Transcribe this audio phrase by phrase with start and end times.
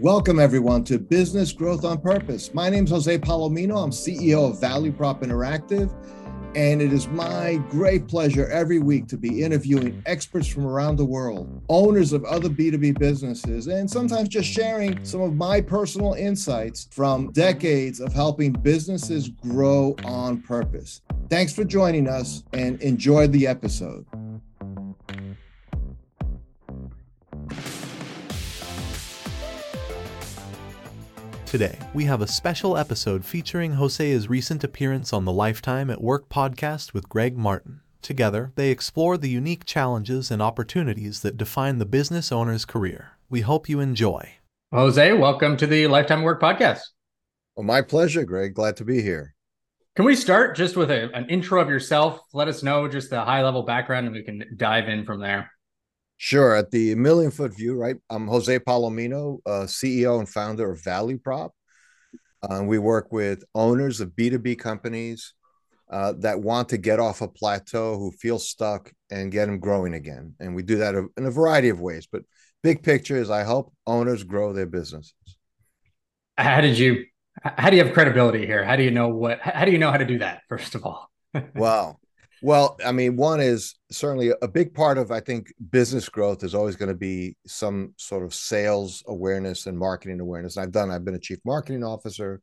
[0.00, 2.54] Welcome, everyone, to Business Growth on Purpose.
[2.54, 3.82] My name is Jose Palomino.
[3.82, 5.92] I'm CEO of Value Prop Interactive.
[6.54, 11.04] And it is my great pleasure every week to be interviewing experts from around the
[11.04, 16.86] world, owners of other B2B businesses, and sometimes just sharing some of my personal insights
[16.92, 21.00] from decades of helping businesses grow on purpose.
[21.28, 24.06] Thanks for joining us and enjoy the episode.
[31.48, 36.28] Today, we have a special episode featuring Jose's recent appearance on the Lifetime at Work
[36.28, 37.80] podcast with Greg Martin.
[38.02, 43.12] Together, they explore the unique challenges and opportunities that define the business owner's career.
[43.30, 44.34] We hope you enjoy.
[44.74, 46.80] Jose, welcome to the Lifetime at Work podcast.
[47.56, 48.52] Well, my pleasure, Greg.
[48.52, 49.34] Glad to be here.
[49.96, 52.20] Can we start just with a, an intro of yourself?
[52.34, 55.50] Let us know just the high level background and we can dive in from there.
[56.18, 56.56] Sure.
[56.56, 57.96] At the million foot view, right?
[58.10, 61.52] I'm Jose Palomino, uh, CEO and founder of Value Prop.
[62.42, 65.32] Uh, we work with owners of B2B companies
[65.90, 69.94] uh, that want to get off a plateau, who feel stuck, and get them growing
[69.94, 70.34] again.
[70.40, 72.08] And we do that in a variety of ways.
[72.10, 72.22] But
[72.64, 75.14] big picture is I help owners grow their businesses.
[76.36, 77.04] How did you?
[77.42, 78.64] How do you have credibility here?
[78.64, 79.38] How do you know what?
[79.40, 80.42] How do you know how to do that?
[80.48, 81.10] First of all.
[81.54, 81.98] wow.
[82.40, 86.54] Well, I mean, one is certainly a big part of, I think, business growth is
[86.54, 90.56] always going to be some sort of sales awareness and marketing awareness.
[90.56, 92.40] And I've done, I've been a chief marketing officer,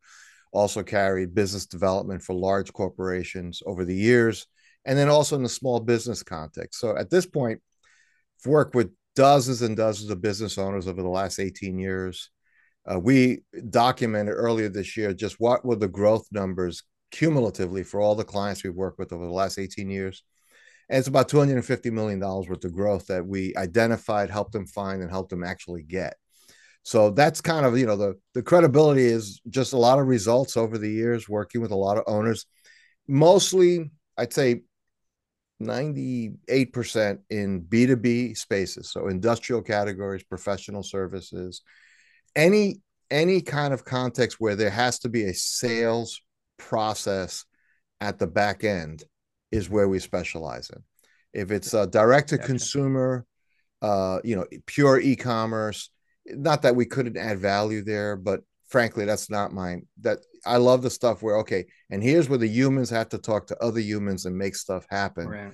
[0.51, 4.47] also carried business development for large corporations over the years,
[4.83, 6.79] and then also in the small business context.
[6.79, 7.61] So at this point,
[8.43, 12.29] I've worked with dozens and dozens of business owners over the last 18 years.
[12.85, 16.83] Uh, we documented earlier this year just what were the growth numbers
[17.15, 20.23] cumulatively for all the clients we've worked with over the last 18 years.
[20.89, 25.09] And it's about $250 million worth of growth that we identified, helped them find, and
[25.09, 26.15] helped them actually get.
[26.83, 30.57] So that's kind of, you know, the, the credibility is just a lot of results
[30.57, 32.45] over the years, working with a lot of owners,
[33.07, 34.61] mostly, I'd say
[35.63, 38.91] 98% in B2B spaces.
[38.91, 41.61] So industrial categories, professional services,
[42.35, 42.81] any
[43.11, 46.21] any kind of context where there has to be a sales
[46.57, 47.45] process
[48.01, 49.03] at the back end
[49.51, 50.83] is where we specialize in.
[51.33, 53.25] If it's a direct to consumer,
[53.81, 55.89] uh, you know, pure e-commerce,
[56.25, 59.85] not that we couldn't add value there, but frankly, that's not mine.
[60.01, 63.47] That I love the stuff where okay, and here's where the humans have to talk
[63.47, 65.27] to other humans and make stuff happen.
[65.27, 65.53] Right.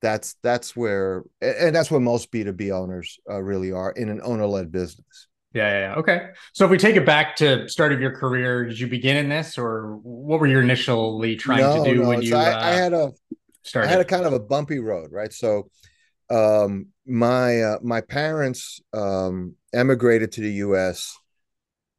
[0.00, 4.08] That's that's where, and that's where most B two B owners uh, really are in
[4.08, 5.28] an owner led business.
[5.54, 6.28] Yeah, yeah, yeah, Okay.
[6.54, 9.28] So if we take it back to start of your career, did you begin in
[9.28, 12.08] this, or what were you initially trying no, to do no.
[12.08, 12.34] when you?
[12.34, 13.12] I, uh, I, had a
[13.62, 13.88] started?
[13.88, 15.32] I had a kind of a bumpy road, right?
[15.32, 15.68] So,
[16.30, 21.16] um, my uh, my parents um, emigrated to the U.S.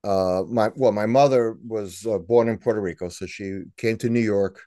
[0.03, 4.09] Uh, my well, my mother was uh, born in Puerto Rico, so she came to
[4.09, 4.61] New York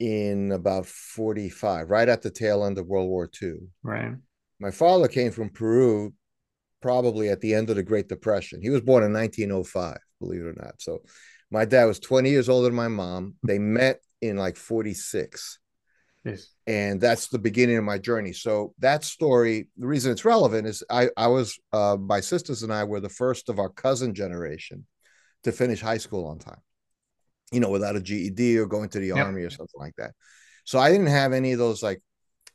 [0.00, 3.54] in about forty five, right at the tail end of World War II.
[3.84, 4.14] Right.
[4.58, 6.12] My father came from Peru
[6.80, 8.60] probably at the end of the Great Depression.
[8.62, 10.80] He was born in 1905, believe it or not.
[10.80, 11.02] So
[11.50, 13.34] my dad was 20 years older than my mom.
[13.42, 15.58] They met in like 46.
[16.24, 16.48] Yes.
[16.66, 18.32] And that's the beginning of my journey.
[18.32, 22.72] So that story, the reason it's relevant is I, I was, uh, my sisters and
[22.72, 24.86] I were the first of our cousin generation
[25.44, 26.60] to finish high school on time,
[27.52, 29.18] you know, without a GED or going to the yep.
[29.18, 30.12] army or something like that.
[30.64, 32.02] So I didn't have any of those like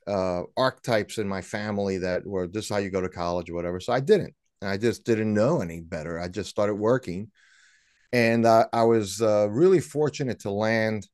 [0.07, 3.55] uh, archetypes in my family that were this is how you go to college or
[3.55, 3.79] whatever.
[3.79, 4.33] So I didn't.
[4.61, 6.19] And I just didn't know any better.
[6.19, 7.31] I just started working.
[8.11, 11.07] And uh, I was uh, really fortunate to land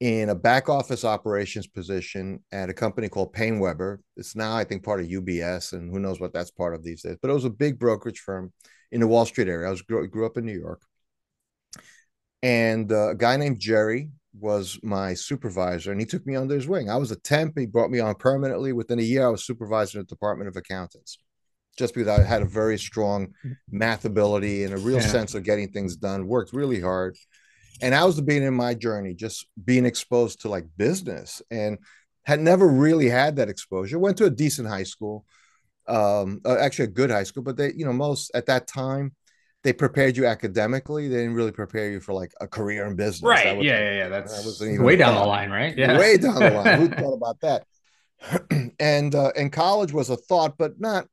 [0.00, 3.98] in a back office operations position at a company called PaineWebber.
[4.16, 7.02] It's now, I think, part of UBS, and who knows what that's part of these
[7.02, 7.16] days.
[7.22, 8.52] But it was a big brokerage firm
[8.90, 9.68] in the Wall Street area.
[9.68, 10.82] I was grew, grew up in New York.
[12.42, 16.66] And uh, a guy named Jerry was my supervisor and he took me under his
[16.66, 16.88] wing.
[16.88, 17.58] I was a temp.
[17.58, 18.72] He brought me on permanently.
[18.72, 21.18] Within a year, I was supervising the Department of Accountants
[21.76, 23.34] just because I had a very strong
[23.70, 25.06] math ability and a real yeah.
[25.06, 27.16] sense of getting things done, worked really hard.
[27.80, 31.78] And I was the beginning of my journey, just being exposed to like business and
[32.24, 33.98] had never really had that exposure.
[33.98, 35.24] Went to a decent high school,
[35.88, 39.14] um, uh, actually a good high school, but they, you know, most at that time,
[39.62, 41.08] they prepared you academically.
[41.08, 43.22] They didn't really prepare you for like a career in business.
[43.22, 43.56] Right.
[43.56, 44.08] Was, yeah, yeah, yeah.
[44.08, 45.76] That's that way down the line, right?
[45.76, 45.98] Yeah.
[45.98, 46.80] Way down the line.
[46.80, 47.66] Who thought about that?
[48.80, 51.06] and uh, and college was a thought, but not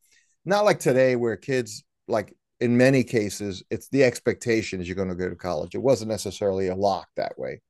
[0.45, 5.09] not like today where kids like in many cases it's the expectation is you're going
[5.09, 5.75] to go to college.
[5.75, 7.61] It wasn't necessarily a lock that way.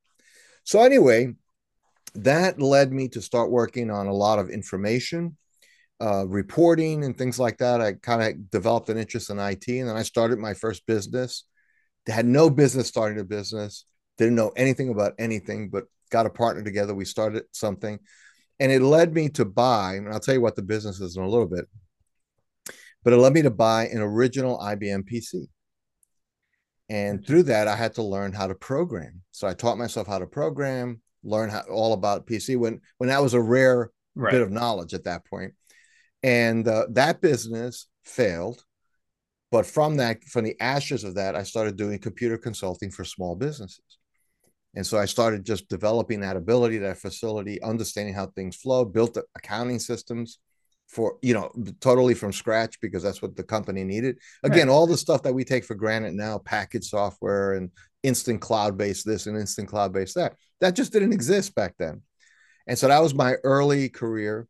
[0.64, 1.34] So anyway,
[2.14, 5.36] that led me to start working on a lot of information
[6.00, 7.80] uh, reporting and things like that.
[7.80, 11.44] I kind of developed an interest in IT, and then I started my first business.
[12.06, 13.84] They had no business starting a business,
[14.16, 16.94] didn't know anything about anything, but got a partner together.
[16.94, 17.98] We started something,
[18.58, 19.94] and it led me to buy.
[19.94, 21.66] And I'll tell you what the business is in a little bit,
[23.04, 25.48] but it led me to buy an original IBM PC.
[26.88, 29.22] And through that, I had to learn how to program.
[29.30, 33.22] So I taught myself how to program, learn how, all about PC when when that
[33.22, 34.32] was a rare right.
[34.32, 35.52] bit of knowledge at that point.
[36.22, 38.64] And uh, that business failed.
[39.50, 43.34] But from that, from the ashes of that, I started doing computer consulting for small
[43.34, 43.98] businesses.
[44.74, 49.18] And so I started just developing that ability, that facility, understanding how things flow, built
[49.36, 50.38] accounting systems
[50.86, 51.50] for, you know,
[51.80, 54.18] totally from scratch because that's what the company needed.
[54.44, 54.72] Again, right.
[54.72, 57.70] all the stuff that we take for granted now, package software and
[58.02, 62.02] instant cloud based this and instant cloud based that, that just didn't exist back then.
[62.66, 64.46] And so that was my early career.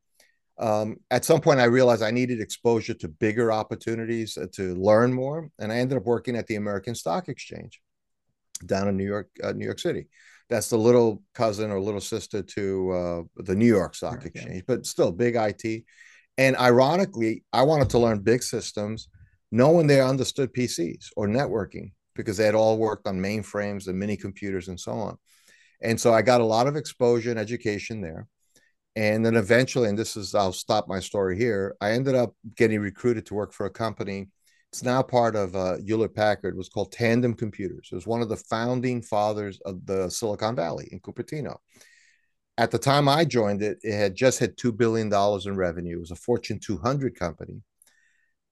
[0.61, 5.13] Um, at some point, I realized I needed exposure to bigger opportunities uh, to learn
[5.13, 7.81] more, and I ended up working at the American Stock Exchange
[8.67, 10.09] down in New York, uh, New York City.
[10.51, 14.27] That's the little cousin or little sister to uh, the New York Stock.
[14.27, 15.85] Exchange, but still big IT.
[16.37, 19.09] And ironically, I wanted to learn big systems.
[19.51, 23.99] No one there understood PCs or networking because they had all worked on mainframes and
[23.99, 25.17] mini computers and so on.
[25.81, 28.27] And so I got a lot of exposure and education there.
[28.97, 31.77] And then eventually, and this is, I'll stop my story here.
[31.81, 34.29] I ended up getting recruited to work for a company.
[34.73, 36.55] It's now part of uh, Hewlett Packard.
[36.55, 37.89] It was called Tandem Computers.
[37.91, 41.57] It was one of the founding fathers of the Silicon Valley in Cupertino.
[42.59, 45.97] At the time I joined it, it had just hit $2 billion in revenue.
[45.97, 47.63] It was a Fortune 200 company.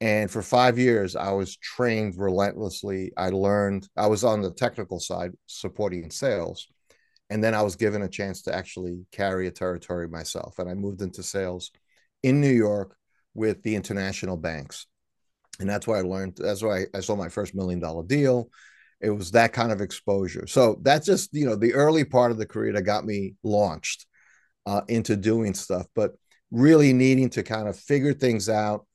[0.00, 3.12] And for five years, I was trained relentlessly.
[3.16, 6.68] I learned, I was on the technical side supporting sales
[7.30, 10.58] and then I was given a chance to actually carry a territory myself.
[10.58, 11.70] And I moved into sales
[12.22, 12.96] in New York
[13.34, 14.86] with the international banks.
[15.60, 18.48] And that's why I learned, that's why I saw my first million dollar deal.
[19.00, 20.46] It was that kind of exposure.
[20.46, 24.06] So that's just, you know, the early part of the career that got me launched
[24.66, 26.12] uh, into doing stuff, but
[26.50, 28.86] really needing to kind of figure things out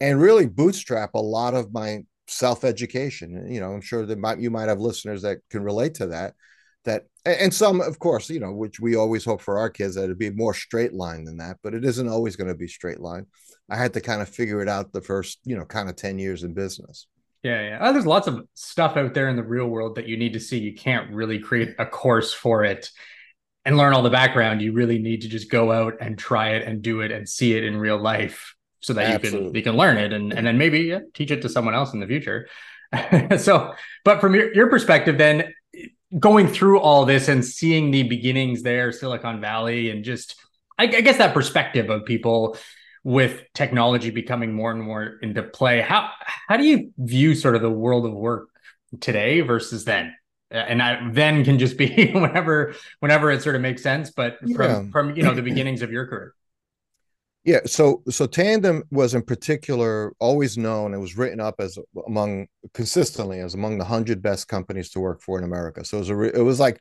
[0.00, 3.52] and really bootstrap a lot of my self education.
[3.52, 6.34] You know, I'm sure that might, you might have listeners that can relate to that
[6.84, 10.04] that and some of course you know which we always hope for our kids that
[10.04, 13.00] it'd be more straight line than that but it isn't always going to be straight
[13.00, 13.26] line.
[13.70, 16.18] I had to kind of figure it out the first you know kind of 10
[16.18, 17.06] years in business.
[17.42, 17.78] Yeah yeah.
[17.80, 20.40] Oh, there's lots of stuff out there in the real world that you need to
[20.40, 20.58] see.
[20.58, 22.90] You can't really create a course for it
[23.64, 24.60] and learn all the background.
[24.60, 27.54] You really need to just go out and try it and do it and see
[27.56, 29.38] it in real life so that Absolutely.
[29.38, 31.74] you can you can learn it and and then maybe yeah, teach it to someone
[31.74, 32.48] else in the future.
[33.38, 33.72] So
[34.04, 35.54] but from your, your perspective then
[36.18, 40.36] going through all this and seeing the beginnings there, Silicon Valley, and just
[40.78, 42.56] I, I, guess that perspective of people
[43.04, 45.80] with technology becoming more and more into play.
[45.80, 46.10] How
[46.48, 48.48] how do you view sort of the world of work
[49.00, 50.14] today versus then?
[50.52, 54.38] Uh, and I, then can just be whenever whenever it sort of makes sense, but
[54.54, 54.90] from yeah.
[54.90, 56.34] from you know the beginnings of your career.
[57.44, 60.94] Yeah, so so Tandem was in particular always known.
[60.94, 65.20] It was written up as among consistently as among the hundred best companies to work
[65.20, 65.84] for in America.
[65.84, 66.80] So it was a, it was like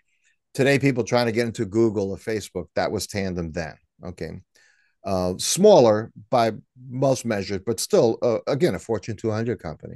[0.54, 2.66] today people trying to get into Google or Facebook.
[2.76, 3.74] That was Tandem then.
[4.06, 4.30] Okay,
[5.04, 6.52] uh, smaller by
[6.90, 9.96] most measures, but still uh, again a Fortune 200 company.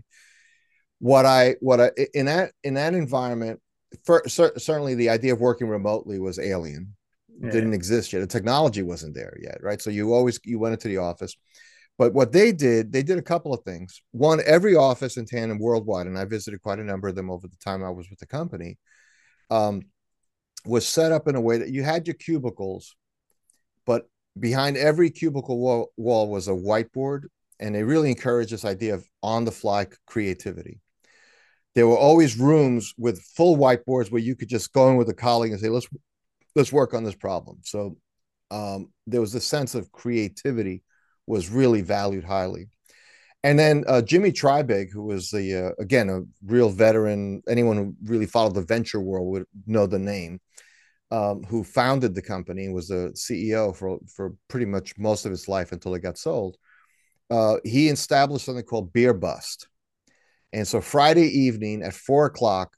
[0.98, 3.60] What I what I in that in that environment,
[4.04, 6.96] for, certainly the idea of working remotely was alien
[7.40, 7.52] yeah.
[7.52, 8.20] didn't exist yet.
[8.20, 9.82] The technology wasn't there yet, right?
[9.82, 11.36] So you always you went into the office.
[11.98, 14.02] But what they did, they did a couple of things.
[14.12, 17.48] One, every office in Tandem worldwide, and I visited quite a number of them over
[17.48, 18.78] the time I was with the company,
[19.50, 19.84] um,
[20.66, 22.96] was set up in a way that you had your cubicles,
[23.86, 27.26] but behind every cubicle wall, wall was a whiteboard,
[27.60, 30.82] and they really encouraged this idea of on-the-fly creativity.
[31.76, 35.14] There were always rooms with full whiteboards where you could just go in with a
[35.14, 35.88] colleague and say, "Let's
[36.56, 37.60] let's work on this problem.
[37.64, 37.98] So
[38.52, 40.84] um, there was a sense of creativity
[41.28, 42.70] was really valued highly.
[43.44, 47.96] And then uh, Jimmy Treybig, who was the uh, again a real veteran, anyone who
[48.04, 50.40] really followed the venture world would know the name.
[51.12, 55.48] Um, who founded the company was the CEO for for pretty much most of his
[55.48, 56.58] life until it got sold.
[57.30, 59.68] Uh, he established something called Beer Bust,
[60.52, 62.74] and so Friday evening at four o'clock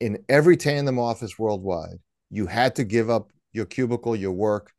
[0.00, 1.98] in every tandem office worldwide,
[2.30, 4.72] you had to give up your cubicle, your work,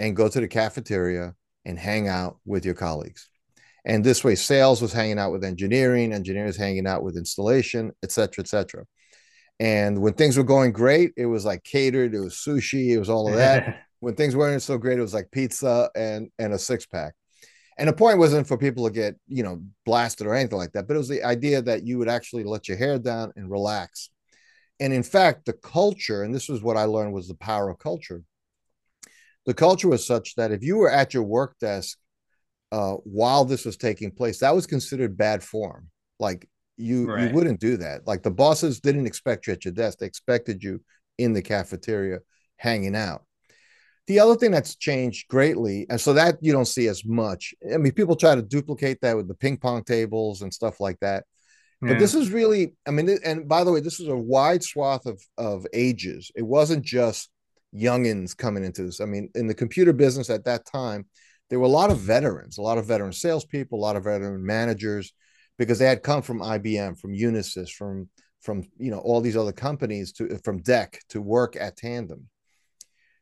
[0.00, 1.34] and go to the cafeteria
[1.64, 3.28] and hang out with your colleagues.
[3.84, 8.12] And this way, sales was hanging out with engineering, engineers hanging out with installation, et
[8.12, 8.84] cetera, et cetera.
[9.58, 13.10] And when things were going great, it was like catered, it was sushi, it was
[13.10, 13.82] all of that.
[14.00, 17.14] when things weren't so great, it was like pizza and and a six pack.
[17.78, 20.86] And the point wasn't for people to get, you know, blasted or anything like that,
[20.86, 24.10] but it was the idea that you would actually let your hair down and relax.
[24.82, 27.78] And in fact, the culture, and this was what I learned was the power of
[27.78, 28.24] culture.
[29.46, 31.96] The culture was such that if you were at your work desk
[32.72, 35.88] uh, while this was taking place, that was considered bad form.
[36.18, 37.28] Like you, right.
[37.28, 38.08] you wouldn't do that.
[38.08, 40.82] Like the bosses didn't expect you at your desk; they expected you
[41.16, 42.18] in the cafeteria
[42.56, 43.22] hanging out.
[44.08, 47.54] The other thing that's changed greatly, and so that you don't see as much.
[47.72, 50.98] I mean, people try to duplicate that with the ping pong tables and stuff like
[51.02, 51.22] that.
[51.82, 51.88] Yeah.
[51.88, 55.04] But this is really, I mean, and by the way, this is a wide swath
[55.06, 56.30] of of ages.
[56.36, 57.28] It wasn't just
[57.74, 59.00] youngins coming into this.
[59.00, 61.06] I mean, in the computer business at that time,
[61.50, 64.44] there were a lot of veterans, a lot of veteran salespeople, a lot of veteran
[64.44, 65.12] managers,
[65.58, 68.08] because they had come from IBM, from Unisys, from
[68.40, 72.28] from you know all these other companies to from DEC to work at Tandem.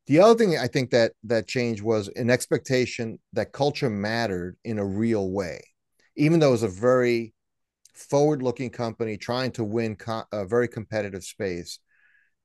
[0.07, 4.79] The other thing I think that that changed was an expectation that culture mattered in
[4.79, 5.62] a real way,
[6.17, 7.33] even though it was a very
[8.00, 11.78] forward-looking company trying to win co- a very competitive space.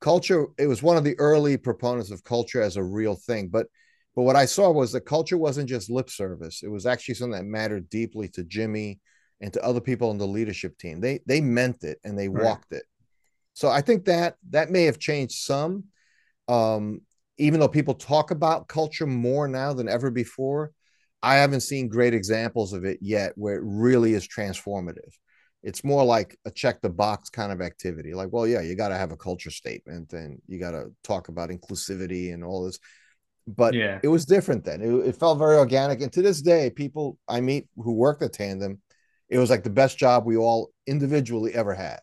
[0.01, 3.67] Culture, it was one of the early proponents of culture as a real thing, but
[4.15, 7.37] but what I saw was that culture wasn't just lip service; it was actually something
[7.37, 8.99] that mattered deeply to Jimmy
[9.41, 11.01] and to other people in the leadership team.
[11.01, 12.43] They they meant it and they right.
[12.43, 12.83] walked it.
[13.53, 15.85] So I think that that may have changed some.
[16.47, 17.01] Um,
[17.37, 20.71] even though people talk about culture more now than ever before,
[21.21, 25.11] I haven't seen great examples of it yet where it really is transformative.
[25.65, 28.13] It's more like a check the box kind of activity.
[28.13, 31.27] Like, well, yeah, you got to have a culture statement and you got to talk
[31.27, 32.79] about inclusivity and all this.
[33.47, 33.99] But yeah.
[34.01, 34.81] it was different then.
[34.81, 36.01] It, it felt very organic.
[36.01, 38.81] And to this day, people I meet who work at Tandem,
[39.27, 41.99] it was like the best job we all individually ever had.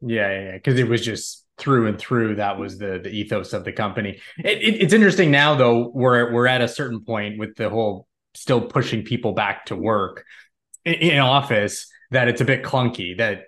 [0.00, 3.64] Yeah, yeah, because it was just through and through that was the the ethos of
[3.64, 4.20] the company.
[4.38, 8.08] It, it, it's interesting now though we're we're at a certain point with the whole
[8.34, 10.24] still pushing people back to work
[10.84, 13.44] in, in office that it's a bit clunky that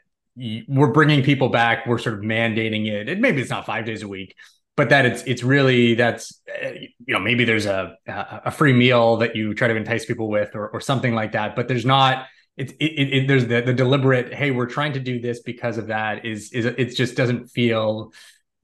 [0.66, 4.02] we're bringing people back we're sort of mandating it and maybe it's not five days
[4.02, 4.35] a week
[4.76, 9.16] but that it's it's really that's eh, you know maybe there's a a free meal
[9.18, 12.26] that you try to entice people with or, or something like that but there's not
[12.56, 15.88] it's it, it, there's the, the deliberate hey we're trying to do this because of
[15.88, 18.12] that is is it just doesn't feel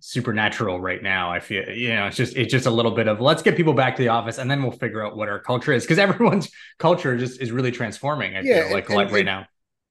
[0.00, 3.20] supernatural right now i feel you know it's just it's just a little bit of
[3.20, 5.72] let's get people back to the office and then we'll figure out what our culture
[5.72, 9.26] is because everyone's culture just is really transforming i yeah, feel like, and, like right
[9.26, 9.46] now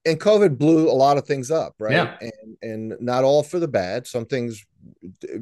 [0.06, 2.18] and covid blew a lot of things up right yeah.
[2.22, 4.66] and and not all for the bad some things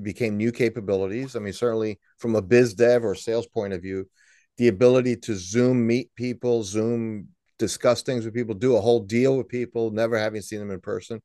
[0.01, 4.07] became new capabilities i mean certainly from a biz dev or sales point of view
[4.57, 9.37] the ability to zoom meet people zoom discuss things with people, do a whole deal
[9.37, 11.21] with people, never having seen them in person,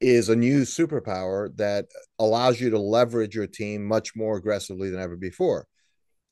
[0.00, 1.86] is a new superpower that
[2.18, 5.66] allows you to leverage your team much more aggressively than ever before.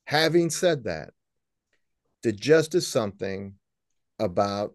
[0.06, 1.10] Having said that,
[2.22, 3.54] there just is something
[4.18, 4.74] about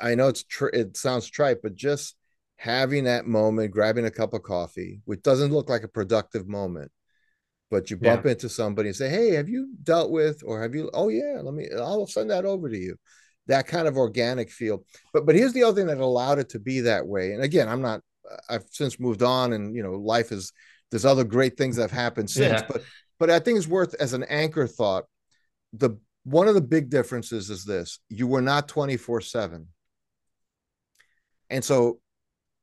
[0.00, 2.16] I know it's tr- it sounds trite, but just
[2.56, 6.90] having that moment, grabbing a cup of coffee, which doesn't look like a productive moment,
[7.70, 8.32] but you bump yeah.
[8.32, 10.90] into somebody and say, "Hey, have you dealt with, or have you?
[10.94, 11.68] Oh yeah, let me.
[11.76, 12.96] I'll send that over to you."
[13.46, 14.84] that kind of organic feel.
[15.12, 17.32] But but here's the other thing that allowed it to be that way.
[17.32, 18.00] And again, I'm not.
[18.48, 20.52] I've since moved on, and you know, life is.
[20.90, 22.66] There's other great things that have happened since, yeah.
[22.68, 22.82] but
[23.18, 25.04] but I think it's worth as an anchor thought.
[25.72, 29.68] The one of the big differences is this: you were not 24 seven,
[31.50, 32.00] and so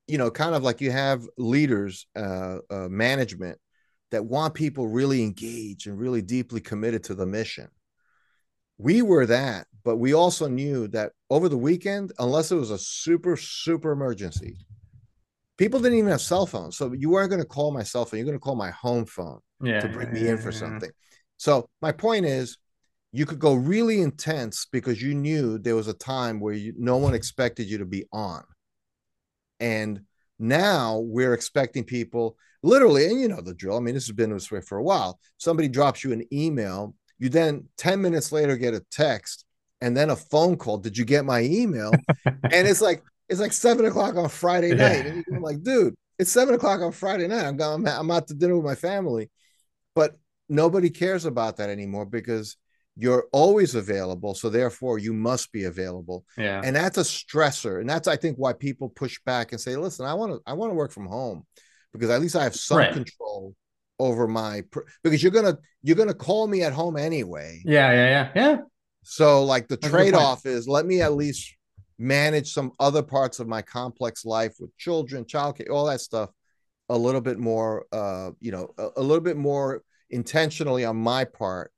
[0.07, 3.57] you know, kind of like you have leaders, uh, uh, management
[4.11, 7.69] that want people really engaged and really deeply committed to the mission
[8.77, 12.77] we were that, but we also knew that over the weekend, unless it was a
[12.77, 14.57] super, super emergency,
[15.57, 16.77] people didn't even have cell phones.
[16.77, 18.17] So you weren't going to call my cell phone.
[18.17, 20.89] You're going to call my home phone yeah, to bring me in for something.
[21.37, 22.57] So my point is,
[23.11, 26.97] you could go really intense because you knew there was a time where you, no
[26.97, 28.43] one expected you to be on.
[29.63, 30.01] And
[30.39, 33.77] now we're expecting people literally, and you know the drill.
[33.77, 35.19] I mean, this has been this way for a while.
[35.37, 36.93] Somebody drops you an email
[37.23, 39.45] you then 10 minutes later get a text
[39.79, 40.77] and then a phone call.
[40.77, 41.91] Did you get my email?
[42.25, 45.05] and it's like, it's like seven o'clock on Friday night.
[45.05, 47.45] And you're like, dude, it's seven o'clock on Friday night.
[47.45, 49.29] I'm going, I'm out to dinner with my family.
[49.95, 50.17] But
[50.49, 52.57] nobody cares about that anymore because
[52.95, 54.35] you're always available.
[54.35, 56.25] So therefore you must be available.
[56.37, 56.61] Yeah.
[56.63, 57.79] And that's a stressor.
[57.79, 60.53] And that's, I think, why people push back and say, listen, I want to, I
[60.53, 61.45] want to work from home
[61.91, 62.93] because at least I have some right.
[62.93, 63.55] control
[63.99, 64.63] over my
[65.03, 67.61] because you're gonna you're gonna call me at home anyway.
[67.63, 68.57] Yeah, yeah, yeah, yeah.
[69.03, 71.55] So like the trade off is let me at least
[71.99, 76.31] manage some other parts of my complex life with children, childcare, all that stuff
[76.89, 81.23] a little bit more uh you know a, a little bit more intentionally on my
[81.23, 81.71] part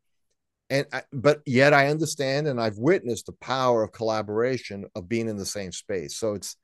[0.69, 5.29] and I, but yet I understand and I've witnessed the power of collaboration of being
[5.29, 6.17] in the same space.
[6.17, 6.55] So it's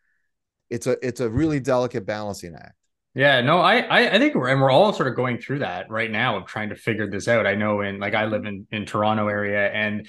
[0.69, 2.75] it's a it's a really delicate balancing act.
[3.13, 5.89] Yeah, no, I, I I think we're and we're all sort of going through that
[5.89, 7.45] right now of trying to figure this out.
[7.45, 10.07] I know in like I live in in Toronto area and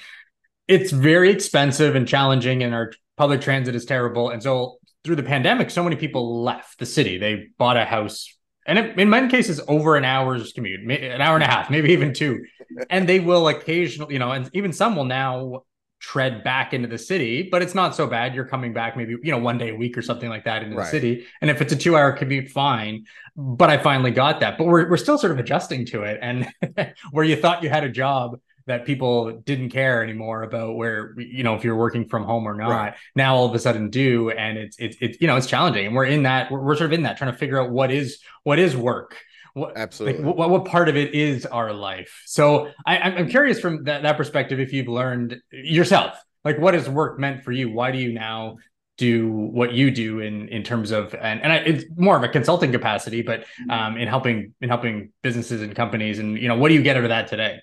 [0.67, 4.29] it's very expensive and challenging and our public transit is terrible.
[4.29, 7.17] And so through the pandemic, so many people left the city.
[7.17, 8.33] They bought a house
[8.65, 12.13] and in many cases over an hour's commute, an hour and a half, maybe even
[12.13, 12.43] two.
[12.89, 15.63] And they will occasionally, you know, and even some will now
[15.99, 18.35] tread back into the city, but it's not so bad.
[18.35, 20.75] You're coming back maybe, you know, one day a week or something like that into
[20.75, 20.83] right.
[20.83, 21.25] the city.
[21.39, 23.05] And if it's a two hour commute, fine.
[23.37, 24.57] But I finally got that.
[24.57, 26.19] But we're, we're still sort of adjusting to it.
[26.21, 26.47] And
[27.11, 31.43] where you thought you had a job that people didn't care anymore about where you
[31.43, 32.69] know if you're working from home or not.
[32.69, 32.93] Right.
[33.15, 35.95] now all of a sudden do and it's it's it's you know it's challenging and
[35.95, 38.19] we're in that we're, we're, sort of in that trying to figure out what is
[38.43, 39.17] what is work.
[39.53, 40.23] What absolutely.
[40.23, 42.23] like, what, what part of it is our life?
[42.25, 46.89] So I, i'm curious from that, that perspective if you've learned yourself like what has
[46.89, 47.71] work meant for you?
[47.71, 48.57] Why do you now
[48.97, 52.27] do what you do in in terms of and, and I, it's more of a
[52.27, 56.69] consulting capacity but um in helping in helping businesses and companies and you know what
[56.69, 57.59] do you get out of that today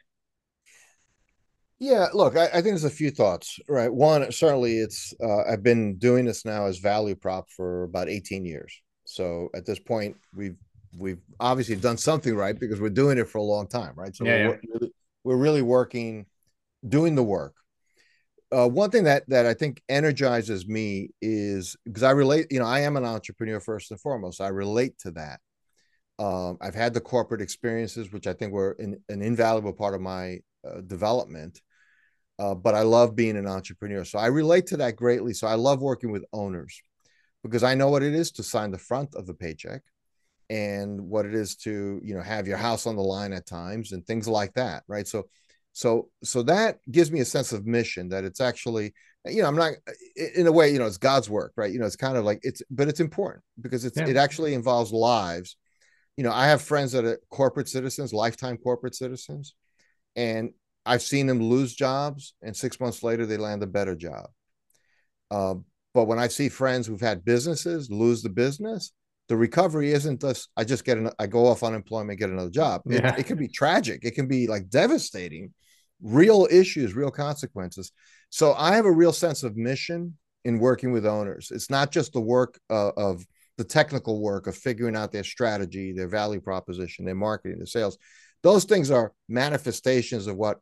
[1.80, 3.92] yeah, look, I, I, think there's a few thoughts, right?
[3.92, 8.44] One, certainly it's uh, I've been doing this now as value prop for about 18
[8.44, 8.78] years.
[9.06, 10.58] So at this point, we've
[10.98, 14.14] we've obviously done something right because we're doing it for a long time, right?
[14.14, 14.74] So yeah, we're, yeah.
[14.74, 14.92] Really,
[15.24, 16.26] we're really working,
[16.86, 17.54] doing the work.
[18.52, 22.66] Uh, one thing that that I think energizes me is because I relate, you know,
[22.66, 24.42] I am an entrepreneur first and foremost.
[24.42, 25.40] I relate to that.
[26.18, 30.02] Um, I've had the corporate experiences, which I think were an, an invaluable part of
[30.02, 31.58] my uh, development
[32.40, 34.04] uh, but I love being an entrepreneur.
[34.04, 35.34] So I relate to that greatly.
[35.34, 36.80] So I love working with owners
[37.42, 39.82] because I know what it is to sign the front of the paycheck
[40.48, 43.92] and what it is to you know have your house on the line at times
[43.92, 45.22] and things like that right so
[45.72, 48.92] so so that gives me a sense of mission that it's actually
[49.26, 49.74] you know i'm not
[50.36, 52.40] in a way you know it's god's work right you know it's kind of like
[52.42, 54.08] it's but it's important because it's yeah.
[54.08, 55.56] it actually involves lives
[56.16, 59.54] you know i have friends that are corporate citizens lifetime corporate citizens
[60.16, 60.50] and
[60.90, 64.28] I've seen them lose jobs, and six months later they land a better job.
[65.30, 65.54] Uh,
[65.94, 68.90] but when I see friends who've had businesses lose the business,
[69.28, 72.82] the recovery isn't just I just get an I go off unemployment, get another job.
[72.86, 73.14] It, yeah.
[73.16, 74.00] it can be tragic.
[74.02, 75.54] It can be like devastating,
[76.02, 77.92] real issues, real consequences.
[78.30, 81.52] So I have a real sense of mission in working with owners.
[81.54, 83.24] It's not just the work uh, of
[83.58, 87.96] the technical work of figuring out their strategy, their value proposition, their marketing, their sales.
[88.42, 90.58] Those things are manifestations of what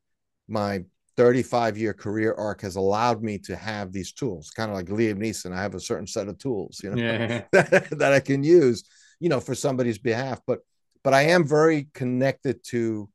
[0.48, 0.84] my
[1.18, 5.18] 35 year career arc has allowed me to have these tools, kind of like Liam
[5.18, 5.52] Neeson.
[5.52, 7.42] I have a certain set of tools, you know, yeah.
[7.52, 8.84] that, I can use,
[9.18, 10.40] you know, for somebody's behalf.
[10.46, 10.60] But
[11.02, 13.08] but I am very connected to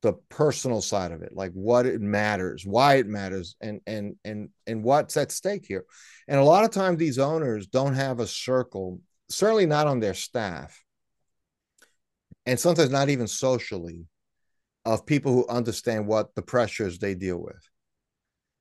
[0.00, 4.48] the personal side of it, like what it matters, why it matters, and and and
[4.66, 5.84] and what's at stake here.
[6.28, 10.14] And a lot of times these owners don't have a circle, certainly not on their
[10.14, 10.82] staff,
[12.46, 14.06] and sometimes not even socially
[14.86, 17.68] of people who understand what the pressures they deal with.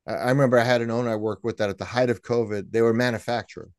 [0.07, 2.71] I remember I had an owner I worked with that at the height of COVID,
[2.71, 3.69] they were a manufacturer.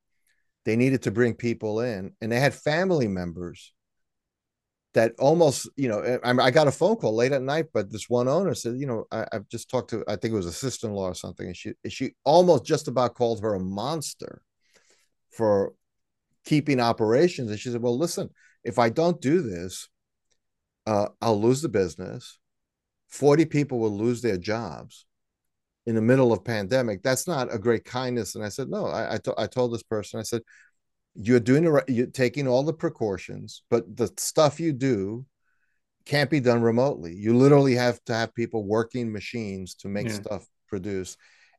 [0.65, 3.73] They needed to bring people in, and they had family members
[4.95, 7.93] that almost, you know, eh, I, I got a phone call late at night, but
[7.93, 10.47] this one owner said, you know, I, have just talked to, I think it was
[10.47, 13.61] a sister in law or something, and she she almost just about called her a
[13.61, 14.43] monster
[15.31, 15.75] for
[16.45, 17.51] keeping operations.
[17.51, 18.31] And she said, well, listen,
[18.65, 19.89] if I don't do this,
[20.87, 22.39] uh, I'll lose the business.
[23.09, 25.07] 40 people will lose their jobs
[25.87, 27.03] in the middle of pandemic.
[27.03, 28.35] That's not a great kindness.
[28.35, 30.43] And I said, no, I, I, to- I told this person, I said,
[31.15, 35.25] you're doing the right, you're taking all the precautions, but the stuff you do
[36.05, 37.15] can't be done remotely.
[37.15, 40.15] You literally have to have people working machines to make yeah.
[40.15, 41.17] stuff produce.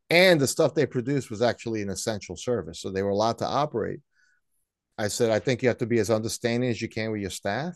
[0.09, 2.79] And the stuff they produced was actually an essential service.
[2.79, 3.99] So they were allowed to operate.
[4.97, 7.29] I said, I think you have to be as understanding as you can with your
[7.29, 7.75] staff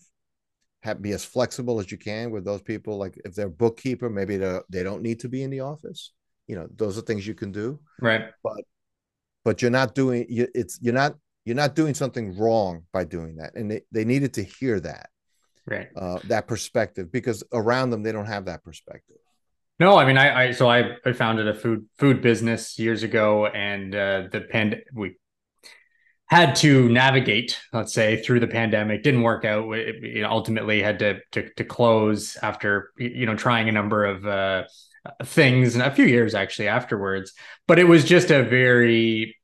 [0.84, 2.98] have, be as flexible as you can with those people.
[2.98, 6.14] Like if they're bookkeeper, maybe they they don't need to be in the office.
[6.48, 7.80] You know, those are things you can do.
[8.00, 8.26] Right.
[8.44, 8.64] But
[9.44, 11.16] but you're not doing you, it's you're not
[11.46, 15.10] you're not doing something wrong by doing that, and they, they needed to hear that.
[15.68, 15.90] Right.
[15.96, 19.18] Uh, that perspective because around them they don't have that perspective.
[19.80, 23.48] No, I mean, I, I so I, I founded a food food business years ago,
[23.48, 25.16] and uh, the pand we
[26.32, 29.04] had to navigate, let's say, through the pandemic.
[29.04, 29.70] Didn't work out.
[29.74, 34.26] It, know, ultimately had to, to, to close after you know trying a number of
[34.26, 34.64] uh,
[35.24, 37.34] things and a few years actually afterwards.
[37.68, 39.36] But it was just a very,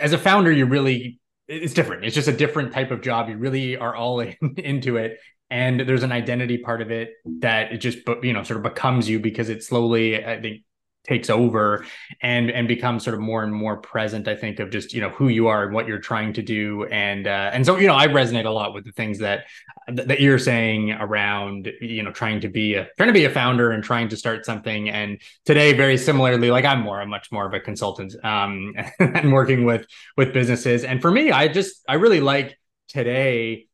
[0.00, 2.06] as a founder, you really it's different.
[2.06, 3.28] It's just a different type of job.
[3.28, 5.18] You really are all in, into it,
[5.50, 9.08] and there's an identity part of it that it just you know sort of becomes
[9.08, 10.62] you because it slowly i think
[11.04, 11.84] takes over
[12.22, 15.10] and and becomes sort of more and more present i think of just you know
[15.10, 16.84] who you are and what you're trying to do.
[16.86, 19.44] And uh, and so you know i resonate a lot with the things that
[19.88, 23.70] that you're saying around you know trying to be a trying to be a founder
[23.70, 24.88] and trying to start something.
[24.88, 29.32] And today very similarly like i'm more i'm much more of a consultant um and
[29.32, 29.86] working with
[30.16, 30.84] with businesses.
[30.84, 33.66] And for me i just i really like today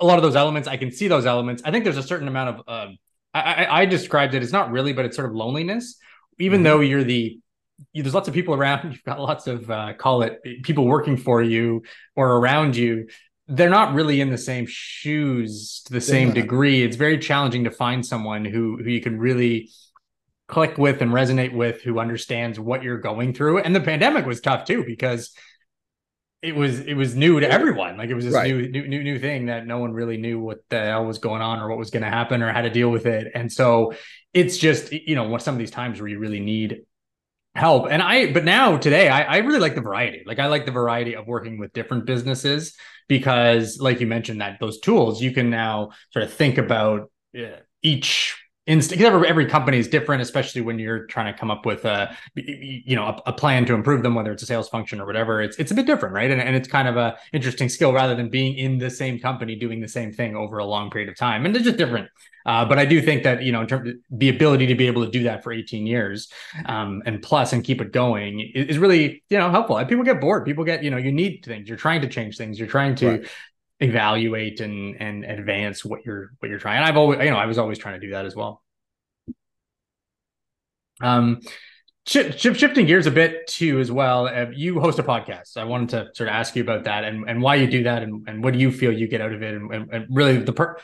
[0.00, 0.66] a lot of those elements.
[0.66, 1.62] I can see those elements.
[1.64, 2.92] I think there's a certain amount of uh,
[3.32, 5.98] I, I described it it's not really but it's sort of loneliness
[6.38, 6.64] even mm-hmm.
[6.64, 7.38] though you're the
[7.92, 11.16] you, there's lots of people around you've got lots of uh, call it people working
[11.16, 11.82] for you
[12.16, 13.06] or around you
[13.46, 16.82] they're not really in the same shoes to the same degree.
[16.82, 19.70] It's very challenging to find someone who who you can really
[20.48, 23.58] click with and resonate with who understands what you're going through.
[23.58, 25.34] And the pandemic was tough too because
[26.40, 27.98] it was it was new to everyone.
[27.98, 28.50] Like it was this right.
[28.50, 31.42] new, new new new thing that no one really knew what the hell was going
[31.42, 33.30] on or what was going to happen or how to deal with it.
[33.34, 33.92] And so
[34.34, 36.82] it's just you know what some of these times where you really need
[37.54, 37.86] help.
[37.88, 40.22] And i but now today I, I really like the variety.
[40.26, 42.76] Like i like the variety of working with different businesses
[43.08, 47.60] because like you mentioned that those tools you can now sort of think about uh,
[47.82, 51.84] each instinct every, every company is different especially when you're trying to come up with
[51.84, 55.06] a you know a, a, plan to improve them whether it's a sales function or
[55.06, 56.30] whatever it's it's a bit different right?
[56.30, 59.56] And, and it's kind of a interesting skill rather than being in the same company
[59.56, 61.44] doing the same thing over a long period of time.
[61.44, 62.08] And they're just different.
[62.46, 64.86] Uh, but i do think that you know in terms of the ability to be
[64.86, 66.30] able to do that for 18 years
[66.66, 69.78] um, and plus and keep it going is, is, really you know helpful.
[69.78, 70.44] And people get bored.
[70.44, 71.68] People get you know you need things.
[71.68, 72.58] You're trying to change things.
[72.58, 73.28] You're trying to right
[73.84, 76.78] evaluate and and advance what you're what you're trying.
[76.78, 78.62] And I've always you know I was always trying to do that as well.
[81.00, 81.40] Um,
[82.06, 84.26] sh- shifting gears a bit too as well.
[84.26, 85.56] Uh, you host a podcast.
[85.56, 88.02] I wanted to sort of ask you about that and and why you do that
[88.02, 90.38] and and what do you feel you get out of it and, and, and really
[90.38, 90.76] the per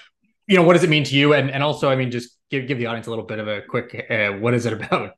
[0.47, 2.67] you know what does it mean to you and and also I mean just give
[2.67, 5.13] give the audience a little bit of a quick uh, what is it about?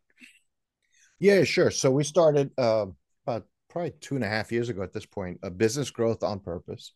[1.19, 1.71] Yeah, sure.
[1.71, 2.87] So we started uh,
[3.25, 6.41] about probably two and a half years ago at this point, a business growth on
[6.41, 6.93] purpose.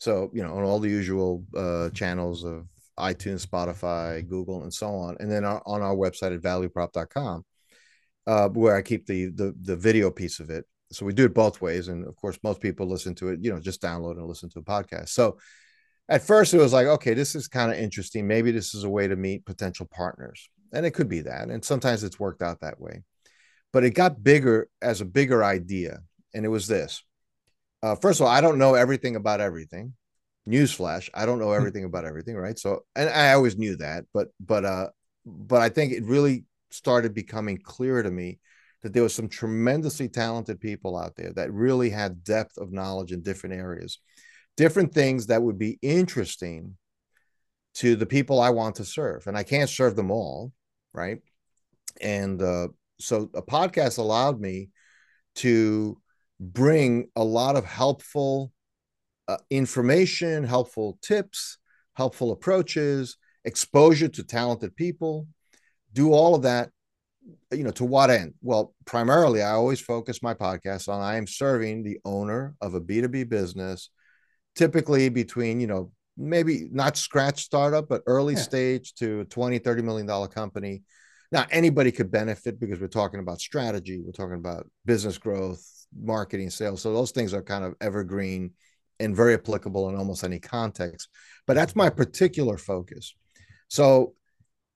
[0.00, 2.66] So, you know, on all the usual uh, channels of
[2.98, 5.16] iTunes, Spotify, Google, and so on.
[5.20, 7.44] And then on our website at valueprop.com,
[8.26, 10.64] uh, where I keep the, the the video piece of it.
[10.92, 11.88] So we do it both ways.
[11.88, 14.58] And of course, most people listen to it, you know, just download and listen to
[14.58, 15.10] a podcast.
[15.10, 15.38] So
[16.08, 18.26] at first it was like, okay, this is kind of interesting.
[18.26, 20.48] Maybe this is a way to meet potential partners.
[20.72, 21.48] And it could be that.
[21.48, 23.02] And sometimes it's worked out that way.
[23.72, 26.00] But it got bigger as a bigger idea.
[26.34, 27.02] And it was this
[27.82, 29.94] uh, first of all, I don't know everything about everything.
[30.48, 31.56] Newsflash, I don't know hmm.
[31.56, 32.58] everything about everything, right?
[32.58, 34.88] So, and I always knew that, but but uh,
[35.26, 38.38] but I think it really started becoming clear to me
[38.82, 43.12] that there was some tremendously talented people out there that really had depth of knowledge
[43.12, 43.98] in different areas,
[44.56, 46.76] different things that would be interesting
[47.74, 50.52] to the people I want to serve, and I can't serve them all,
[50.92, 51.18] right?
[52.00, 54.70] And uh, so, a podcast allowed me
[55.36, 56.00] to
[56.40, 58.50] bring a lot of helpful
[59.28, 61.58] uh, information, helpful tips,
[61.94, 65.28] helpful approaches, exposure to talented people,
[65.92, 66.70] do all of that.
[67.52, 68.34] You know, to what end?
[68.40, 72.80] Well, primarily, I always focus my podcast on I am serving the owner of a
[72.80, 73.90] B2B business,
[74.56, 78.40] typically between, you know, maybe not scratch startup, but early yeah.
[78.40, 80.82] stage to 20, 30 million dollar company.
[81.30, 85.64] Now, anybody could benefit because we're talking about strategy, we're talking about business growth,
[85.96, 86.82] marketing, sales.
[86.82, 88.52] So those things are kind of evergreen
[88.98, 91.08] and very applicable in almost any context.
[91.46, 93.14] But that's my particular focus.
[93.68, 94.14] So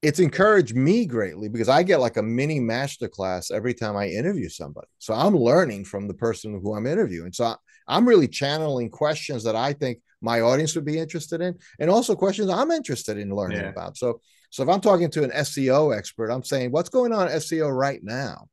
[0.02, 4.48] it's encouraged me greatly because I get like a mini masterclass every time I interview
[4.48, 4.86] somebody.
[4.98, 7.32] So I'm learning from the person who I'm interviewing.
[7.32, 7.56] So
[7.88, 12.14] I'm really channeling questions that I think my audience would be interested in, and also
[12.14, 13.68] questions I'm interested in learning yeah.
[13.68, 13.96] about.
[13.96, 17.74] So, so if I'm talking to an SEO expert, I'm saying, what's going on SEO
[17.74, 18.48] right now?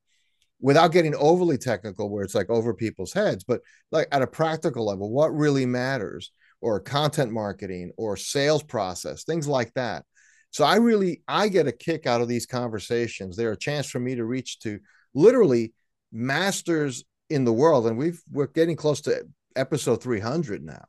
[0.61, 4.85] Without getting overly technical where it's like over people's heads but like at a practical
[4.85, 10.05] level what really matters or content marketing or sales process things like that.
[10.51, 13.35] So i really i get a kick out of these conversations.
[13.35, 14.79] They're a chance for me to reach to
[15.13, 15.73] literally
[16.11, 20.85] masters in the world and we've we're getting close to episode 300 now.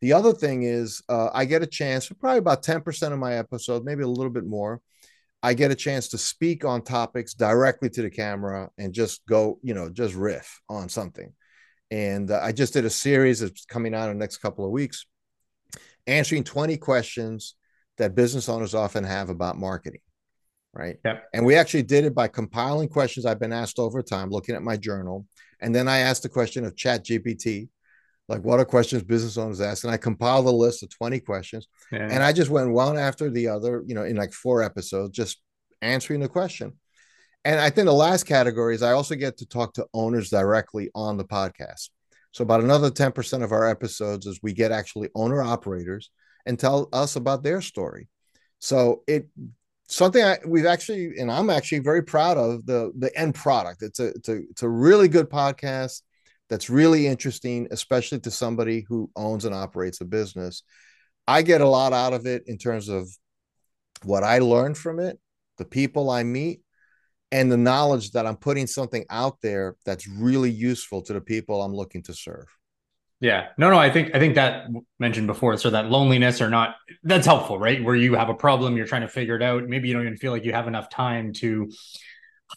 [0.00, 3.34] The other thing is uh, i get a chance for probably about 10% of my
[3.34, 4.80] episode maybe a little bit more
[5.46, 9.60] I get a chance to speak on topics directly to the camera and just go,
[9.62, 11.32] you know, just riff on something.
[11.92, 14.72] And uh, I just did a series that's coming out in the next couple of
[14.72, 15.06] weeks,
[16.08, 17.54] answering 20 questions
[17.96, 20.00] that business owners often have about marketing.
[20.72, 20.96] Right.
[21.04, 21.28] Yep.
[21.32, 24.62] And we actually did it by compiling questions I've been asked over time, looking at
[24.64, 25.26] my journal.
[25.60, 27.68] And then I asked the question of Chat GPT
[28.28, 29.84] like what are questions business owners ask?
[29.84, 32.08] And i compiled a list of 20 questions Yeah.
[32.10, 35.40] and i just went one after the other you know in like four episodes just
[35.82, 36.72] answering the question.
[37.44, 40.90] And i think the last category is i also get to talk to owners directly
[40.94, 41.90] on the podcast.
[42.32, 46.10] So about another 10% of our episodes is we get actually owner operators
[46.44, 48.08] and tell us about their story.
[48.58, 49.28] So it
[49.88, 53.82] something I, we've actually and i'm actually very proud of the the end product.
[53.82, 56.02] It's a it's a, it's a really good podcast
[56.48, 60.62] that's really interesting, especially to somebody who owns and operates a business.
[61.26, 63.08] I get a lot out of it in terms of
[64.04, 65.18] what I learn from it,
[65.58, 66.60] the people I meet,
[67.32, 71.62] and the knowledge that I'm putting something out there that's really useful to the people
[71.62, 72.46] I'm looking to serve.
[73.18, 73.48] Yeah.
[73.56, 74.66] No, no, I think I think that
[74.98, 77.82] mentioned before, so that loneliness or not that's helpful, right?
[77.82, 79.66] Where you have a problem, you're trying to figure it out.
[79.66, 81.70] Maybe you don't even feel like you have enough time to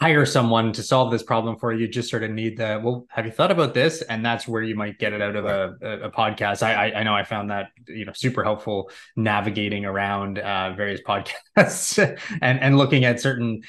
[0.02, 1.88] hire someone to solve this problem for you.
[1.88, 4.02] Just sort of need the well, have you thought about this?
[4.04, 6.62] And that's where you might get it out of a, a, podcast.
[6.64, 11.02] I, I, I know I found that you know super helpful navigating around uh, various
[11.08, 12.00] podcasts
[12.42, 13.62] and and looking at certain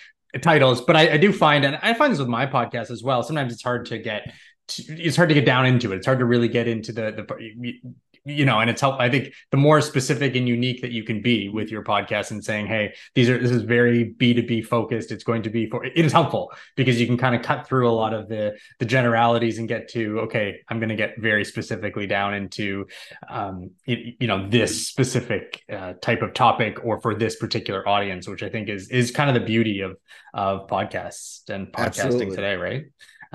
[0.43, 0.83] titles.
[0.83, 3.23] But I, I do find, and I find this with my podcast as well.
[3.23, 4.33] Sometimes it's hard to get
[4.79, 5.97] it's hard to get down into it.
[5.97, 7.81] It's hard to really get into the the
[8.25, 9.01] you know, and it's help.
[9.01, 12.45] I think the more specific and unique that you can be with your podcast and
[12.45, 15.11] saying, "Hey, these are this is very B two B focused.
[15.11, 17.89] It's going to be for." It is helpful because you can kind of cut through
[17.89, 21.45] a lot of the the generalities and get to okay, I'm going to get very
[21.45, 22.87] specifically down into,
[23.29, 28.29] um, you, you know, this specific uh, type of topic or for this particular audience,
[28.29, 29.97] which I think is is kind of the beauty of
[30.35, 32.37] of podcasts and podcasting Absolutely.
[32.37, 32.85] today, right?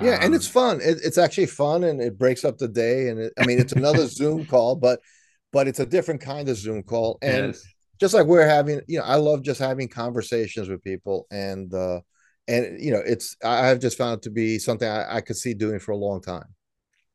[0.01, 0.81] Yeah, um, and it's um, fun.
[0.81, 3.10] It, it's actually fun, and it breaks up the day.
[3.10, 4.99] And it, I mean, it's another Zoom call, but
[5.51, 7.17] but it's a different kind of Zoom call.
[7.21, 7.63] And yes.
[7.99, 12.01] just like we're having, you know, I love just having conversations with people, and uh,
[12.47, 15.53] and you know, it's I've just found it to be something I, I could see
[15.53, 16.53] doing for a long time.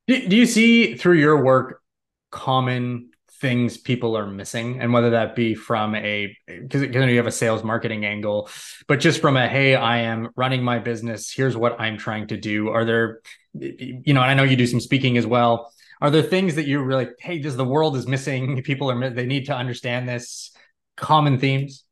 [0.06, 1.82] Do, do you see through your work
[2.30, 3.09] common
[3.40, 7.64] things people are missing and whether that be from a because you have a sales
[7.64, 8.50] marketing angle
[8.86, 11.32] but just from a hey i am running my business.
[11.32, 12.68] Here's what i'm trying to do.
[12.68, 13.20] Are there
[13.54, 15.72] you know and i know you do some speaking as well.
[16.02, 18.62] Are there things that you're really hey just the world is missing.
[18.70, 20.52] People are they need to understand this.
[20.96, 21.84] Common themes?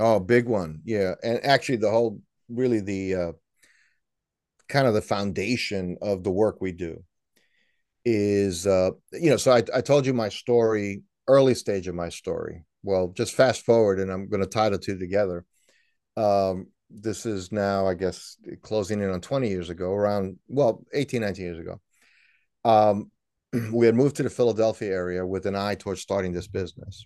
[0.00, 0.80] Oh big one.
[0.84, 3.32] Yeah and actually the whole really the uh
[4.68, 7.04] kind of the foundation of the work we do
[8.04, 12.08] is uh you know so I, I told you my story early stage of my
[12.08, 12.64] story.
[12.82, 15.44] Well just fast forward and i'm going to tie the two together.
[16.16, 21.20] Um this is now i guess closing in on 20 years ago around well 18
[21.20, 21.80] 19 years ago.
[22.64, 23.10] Um
[23.72, 27.04] we had moved to the philadelphia area with an eye towards starting this business.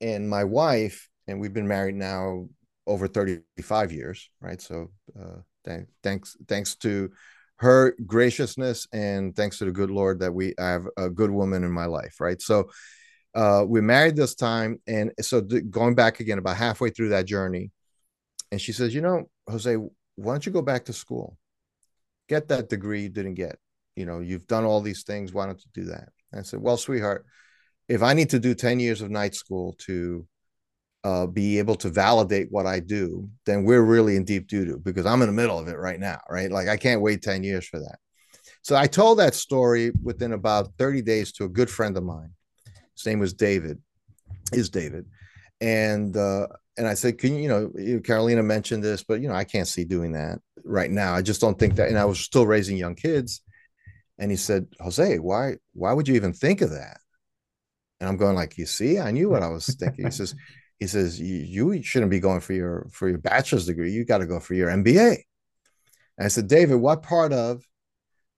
[0.00, 2.48] And my wife and we've been married now
[2.86, 4.60] over 35 years right?
[4.60, 7.10] So uh th- thanks thanks to
[7.58, 11.70] her graciousness and thanks to the good lord that we have a good woman in
[11.70, 12.40] my life right?
[12.40, 12.70] So
[13.34, 17.26] uh we married this time and so th- going back again about halfway through that
[17.26, 17.70] journey
[18.50, 19.76] and she says you know jose
[20.16, 21.36] why don't you go back to school?
[22.28, 23.58] Get that degree you didn't get.
[23.94, 25.32] You know you've done all these things.
[25.32, 26.08] Why don't you do that?
[26.32, 27.24] And i said well sweetheart
[27.88, 30.26] if i need to do 10 years of night school to
[31.06, 34.80] uh, be able to validate what I do, then we're really in deep doo doo
[34.82, 36.50] because I'm in the middle of it right now, right?
[36.50, 37.98] Like I can't wait 10 years for that.
[38.62, 42.30] So I told that story within about 30 days to a good friend of mine.
[42.96, 43.78] His name was David,
[44.52, 45.06] is David.
[45.60, 47.42] And, uh, and I said, can you,
[47.76, 51.14] you know, Carolina mentioned this, but you know, I can't see doing that right now.
[51.14, 51.88] I just don't think that.
[51.88, 53.42] And I was still raising young kids.
[54.18, 56.98] And he said, Jose, why, why would you even think of that?
[58.00, 60.06] And I'm going like, you see, I knew what I was thinking.
[60.06, 60.34] He says,
[60.78, 63.92] he says you, shouldn't be going for your for your bachelor's degree.
[63.92, 65.16] You got to go for your mba
[66.18, 67.62] and i said david what part of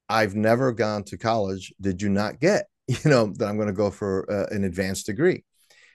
[0.08, 3.74] i've never gone to college did you not get you know that i'm going to
[3.74, 5.44] go for uh, an advanced degree?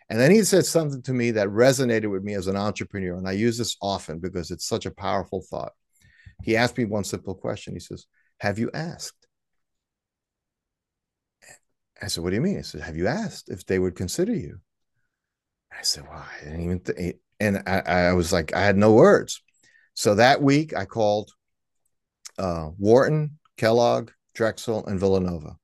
[0.10, 3.28] And then he said something to me that resonated with me as an entrepreneur and
[3.28, 5.72] i use this often because it's such a powerful thought.
[6.44, 7.74] He asked me one simple question.
[7.74, 8.06] He says
[8.40, 9.28] have you asked?
[12.02, 12.58] I said, What do you mean?
[12.58, 14.60] He said, Have you asked if they would consider you?
[15.78, 17.18] I said, well, I didn't even think.
[17.40, 19.42] And I, I was like, I had no words.
[19.96, 21.32] So that week I called
[22.38, 25.58] uh, Wharton, Kellogg, Drexel, and Villanova.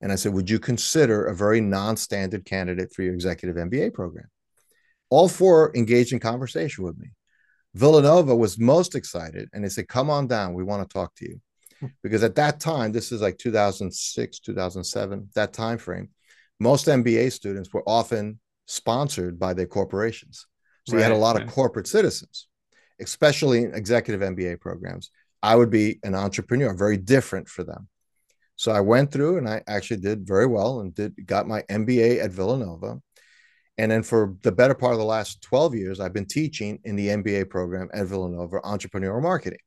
[0.00, 3.94] And I said, Would you consider a very non standard candidate for your executive MBA
[3.94, 4.28] program?
[5.10, 7.08] All four engaged in conversation with me.
[7.74, 10.54] Villanova was most excited and they said, Come on down.
[10.54, 11.40] We want to talk to you.
[12.02, 16.08] Because at that time, this is like 2006, 2007, that time frame,
[16.58, 20.46] most MBA students were often sponsored by their corporations.
[20.86, 21.44] So right, you had a lot right.
[21.44, 22.46] of corporate citizens,
[23.00, 25.10] especially in executive MBA programs.
[25.42, 27.88] I would be an entrepreneur, very different for them.
[28.56, 32.22] So I went through and I actually did very well and did got my MBA
[32.22, 33.00] at Villanova.
[33.78, 36.96] And then for the better part of the last 12 years, I've been teaching in
[36.96, 39.60] the MBA program at Villanova, entrepreneurial marketing.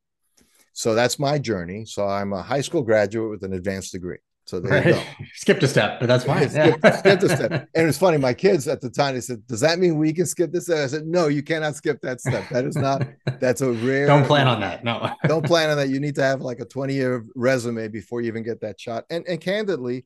[0.73, 1.85] So that's my journey.
[1.85, 4.17] So I'm a high school graduate with an advanced degree.
[4.51, 4.85] So there right.
[4.85, 5.01] you go.
[5.35, 6.49] Skipped a step, but that's fine.
[6.49, 7.69] skipped, skipped a step.
[7.73, 10.25] And it's funny, my kids at the time they said, Does that mean we can
[10.25, 10.69] skip this?
[10.69, 12.49] I said, No, you cannot skip that step.
[12.49, 13.07] That is not
[13.39, 14.83] that's a rare don't plan on that.
[14.83, 15.09] No.
[15.25, 15.87] don't plan on that.
[15.87, 19.05] You need to have like a 20-year resume before you even get that shot.
[19.09, 20.05] And and candidly,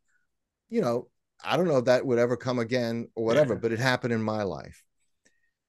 [0.69, 1.08] you know,
[1.43, 3.60] I don't know if that would ever come again or whatever, yeah.
[3.63, 4.84] but it happened in my life.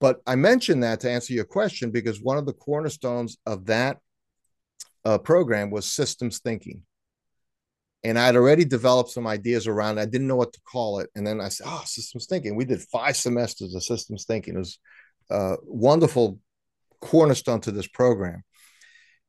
[0.01, 4.01] But I mentioned that to answer your question because one of the cornerstones of that
[5.07, 6.83] uh, program was systems thinking
[8.05, 10.03] and I'd already developed some ideas around it.
[10.03, 11.11] I didn't know what to call it.
[11.15, 12.55] And then I said, oh, systems thinking.
[12.55, 14.55] We did five semesters of systems thinking.
[14.55, 14.79] It was
[15.31, 16.39] a wonderful
[17.01, 18.43] cornerstone to this program.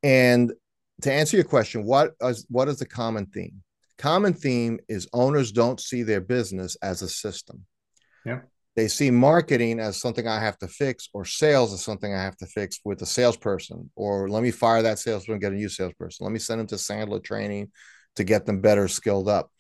[0.04, 0.54] And
[1.02, 3.64] to answer your question, what is what is the common theme?
[3.98, 7.66] Common theme is owners don't see their business as a system.
[8.26, 8.42] Yeah.
[8.76, 12.38] They see marketing as something I have to fix, or sales as something I have
[12.38, 16.26] to fix with a salesperson, or let me fire that salesperson get a new salesperson.
[16.26, 17.72] Let me send them to Sandler training
[18.18, 19.52] to get them better skilled up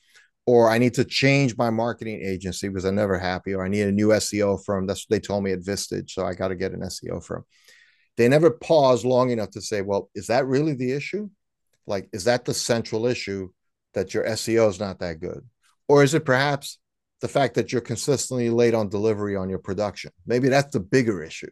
[0.48, 3.82] or I need to change my marketing agency because I'm never happy, or I need
[3.82, 4.88] a new SEO firm.
[4.88, 6.12] That's what they told me at Vistage.
[6.12, 7.43] So I got to get an SEO firm.
[8.15, 11.30] They never pause long enough to say, well, is that really the issue?
[11.86, 13.50] Like, is that the central issue
[13.93, 15.46] that your SEO is not that good?
[15.89, 16.80] Or is it perhaps
[17.20, 20.12] the fact that you're consistently late on delivery on your production?
[20.26, 21.52] Maybe that's the bigger issue.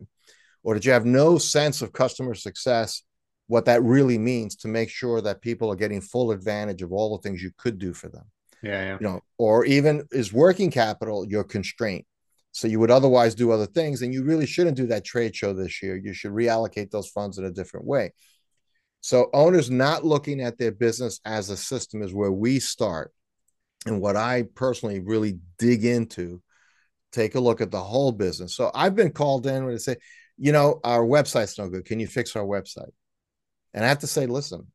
[0.63, 3.03] Or did you have no sense of customer success
[3.47, 7.15] what that really means to make sure that people are getting full advantage of all
[7.15, 8.23] the things you could do for them.
[8.63, 8.97] Yeah, yeah.
[8.99, 12.05] You know, or even is working capital your constraint?
[12.51, 15.53] So you would otherwise do other things, and you really shouldn't do that trade show
[15.53, 15.97] this year.
[15.97, 18.13] You should reallocate those funds in a different way.
[19.01, 23.11] So owners not looking at their business as a system is where we start.
[23.85, 26.41] And what I personally really dig into,
[27.11, 28.55] take a look at the whole business.
[28.55, 29.97] So I've been called in to say,
[30.37, 31.85] you know, our website's no good.
[31.85, 32.89] Can you fix our website?
[33.75, 34.65] And I have to say, listen,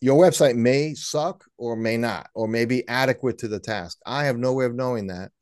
[0.00, 3.98] your website may suck or may not, or may be adequate to the task.
[4.06, 5.32] I have no way of knowing that.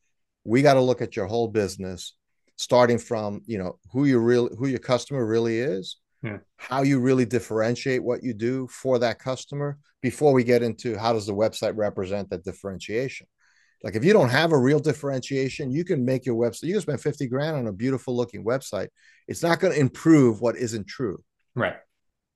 [0.43, 2.15] We got to look at your whole business,
[2.55, 6.37] starting from you know who your real who your customer really is, yeah.
[6.55, 11.13] how you really differentiate what you do for that customer before we get into how
[11.13, 13.27] does the website represent that differentiation.
[13.83, 16.63] Like if you don't have a real differentiation, you can make your website.
[16.63, 18.87] You can spend fifty grand on a beautiful looking website.
[19.27, 21.23] It's not going to improve what isn't true.
[21.53, 21.75] Right.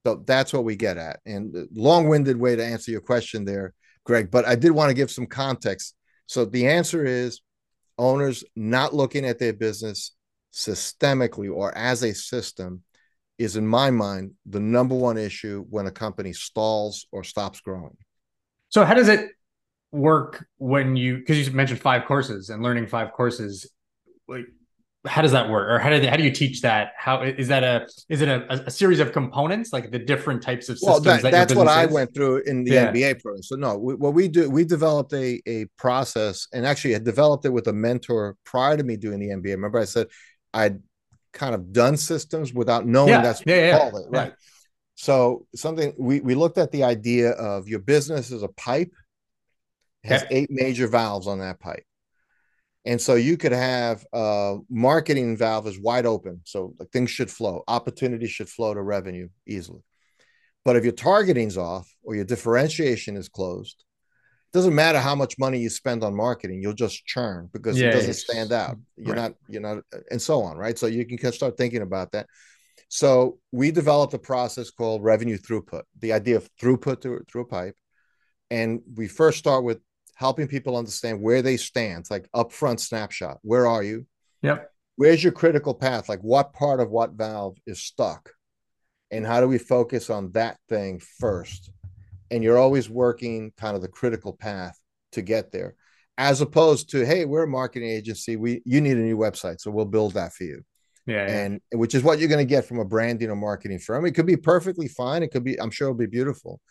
[0.05, 1.19] So that's what we get at.
[1.25, 4.31] And uh, long-winded way to answer your question there, Greg.
[4.31, 5.95] But I did want to give some context.
[6.25, 7.41] So the answer is
[7.97, 10.13] owners not looking at their business
[10.53, 12.83] systemically or as a system
[13.37, 17.95] is in my mind the number one issue when a company stalls or stops growing.
[18.69, 19.29] So how does it
[19.91, 23.69] work when you because you mentioned five courses and learning five courses
[24.27, 24.45] like
[25.07, 25.67] how does that work?
[25.69, 26.93] Or how do they, how do you teach that?
[26.95, 30.69] How is that a is it a, a series of components like the different types
[30.69, 32.91] of systems well that, that that's what i went through in the yeah.
[32.91, 36.93] mba program so no we, what we do we developed a, a process and actually
[36.93, 40.07] had developed it with a mentor prior to me doing the mba remember i said
[40.53, 40.79] i'd
[41.33, 43.21] kind of done systems without knowing yeah.
[43.21, 43.77] that's what yeah.
[43.77, 44.33] call it right?
[44.95, 48.91] So something we, we looked at the idea of your business is a pipe
[50.03, 51.85] has eight major valves on that pipe
[52.85, 56.41] and so you could have a marketing valve is wide open.
[56.45, 59.81] So like things should flow, opportunity should flow to revenue easily.
[60.65, 63.83] But if your targeting's off or your differentiation is closed,
[64.53, 67.89] it doesn't matter how much money you spend on marketing, you'll just churn because yeah,
[67.89, 68.77] it doesn't stand out.
[68.97, 69.21] You're right.
[69.21, 70.77] not, you're not, uh, and so on, right?
[70.77, 72.27] So you can start thinking about that.
[72.89, 77.45] So we developed a process called revenue throughput, the idea of throughput through, through a
[77.47, 77.75] pipe.
[78.49, 79.79] And we first start with
[80.21, 83.39] helping people understand where they stand, like upfront snapshot.
[83.41, 84.05] Where are you?
[84.43, 84.71] Yep.
[84.95, 86.07] Where's your critical path?
[86.07, 88.29] Like what part of what valve is stuck?
[89.09, 91.71] And how do we focus on that thing first?
[92.29, 94.79] And you're always working kind of the critical path
[95.13, 95.73] to get there,
[96.19, 98.35] as opposed to, hey, we're a marketing agency.
[98.35, 100.61] We you need a new website, so we'll build that for you.
[101.07, 101.39] Yeah, yeah.
[101.39, 104.05] and which is what you're going to get from a branding or marketing firm.
[104.05, 105.23] It could be perfectly fine.
[105.23, 106.61] It could be, I'm sure it'll be beautiful,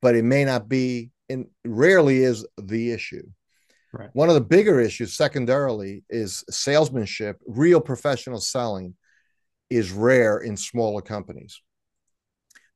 [0.00, 3.26] but it may not be and rarely is the issue.
[3.92, 4.10] Right.
[4.12, 7.38] One of the bigger issues, secondarily, is salesmanship.
[7.46, 8.94] Real professional selling
[9.70, 11.60] is rare in smaller companies.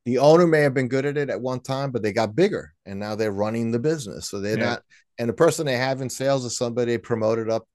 [0.04, 2.74] The owner may have been good at it at one time, but they got bigger
[2.86, 4.28] and now they're running the business.
[4.28, 4.64] So they're yeah.
[4.70, 4.82] not,
[5.18, 7.68] and the person they have in sales is somebody promoted up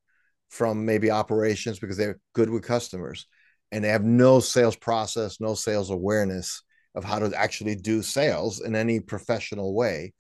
[0.50, 3.28] from maybe operations because they're good with customers
[3.72, 6.64] and they have no sales process, no sales awareness
[6.98, 10.12] of how to actually do sales in any professional way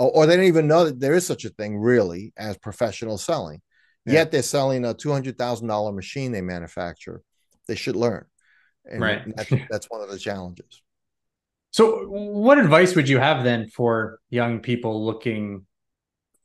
[0.00, 3.18] or, or they don't even know that there is such a thing really as professional
[3.18, 3.60] selling.
[4.06, 4.14] Yeah.
[4.14, 7.22] Yet they're selling a two hundred thousand dollar machine they manufacture.
[7.68, 8.24] They should learn,
[8.84, 9.36] and right.
[9.36, 10.82] that's, that's one of the challenges.
[11.70, 15.66] So, what advice would you have then for young people looking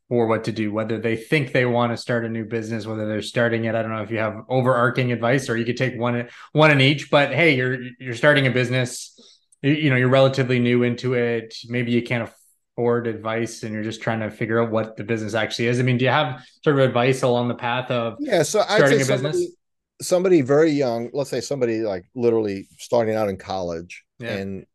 [0.09, 3.07] for what to do, whether they think they want to start a new business, whether
[3.07, 3.73] they're starting it.
[3.73, 6.81] I don't know if you have overarching advice or you could take one one in
[6.81, 9.34] each, but hey, you're you're starting a business,
[9.69, 11.55] you, know, you're relatively new into it.
[11.67, 12.29] Maybe you can't
[12.77, 15.79] afford advice and you're just trying to figure out what the business actually is.
[15.79, 18.95] I mean, do you have sort of advice along the path of yeah, so starting
[18.95, 19.19] a business?
[19.19, 19.47] Somebody,
[20.01, 24.35] somebody very young, let's say somebody like literally starting out in college yeah.
[24.35, 24.65] and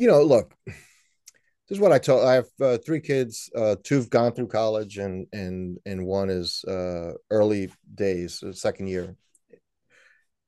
[0.00, 2.24] you know, look, this is what I told.
[2.24, 3.50] I have uh, three kids.
[3.54, 8.52] Uh, two have gone through college, and and and one is uh, early days, uh,
[8.54, 9.14] second year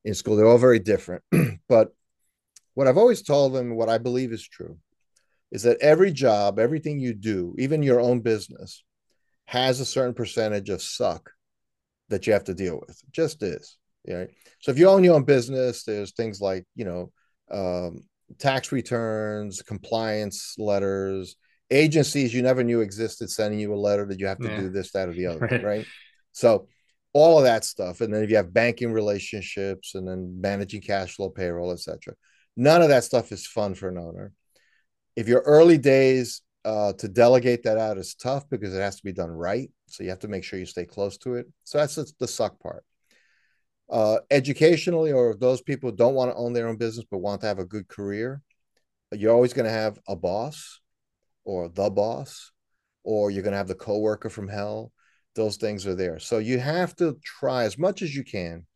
[0.06, 0.36] in school.
[0.36, 1.22] They're all very different,
[1.68, 1.94] but
[2.74, 4.78] what I've always told them, what I believe is true,
[5.50, 8.84] is that every job, everything you do, even your own business,
[9.46, 11.30] has a certain percentage of suck
[12.08, 12.90] that you have to deal with.
[12.90, 13.76] It just is.
[14.08, 14.30] Right.
[14.60, 17.12] So if you own your own business, there's things like you know.
[17.50, 18.04] Um,
[18.38, 21.36] tax returns, compliance letters,
[21.70, 24.60] agencies you never knew existed sending you a letter that you have to yeah.
[24.60, 25.64] do this, that, or the other, right.
[25.64, 25.86] right?
[26.32, 26.68] So
[27.12, 28.00] all of that stuff.
[28.00, 32.14] And then if you have banking relationships and then managing cash flow, payroll, etc.
[32.56, 34.32] None of that stuff is fun for an owner.
[35.16, 39.04] If your early days uh, to delegate that out is tough because it has to
[39.04, 39.70] be done right.
[39.86, 41.46] So you have to make sure you stay close to it.
[41.64, 42.84] So that's the suck part
[43.92, 47.42] uh, educationally, or those people who don't want to own their own business but want
[47.42, 48.40] to have a good career,
[49.12, 50.80] you're always going to have a boss
[51.44, 52.52] or the boss,
[53.04, 54.92] or you're going to have the coworker from hell.
[55.34, 56.18] Those things are there.
[56.18, 58.66] So you have to try as much as you can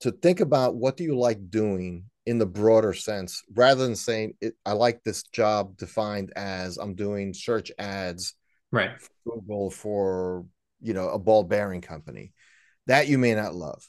[0.00, 4.34] to think about what do you like doing in the broader sense rather than saying
[4.64, 8.34] i like this job defined as i'm doing search ads
[8.70, 10.46] right for google for
[10.80, 12.32] you know a ball bearing company
[12.86, 13.82] that you may not love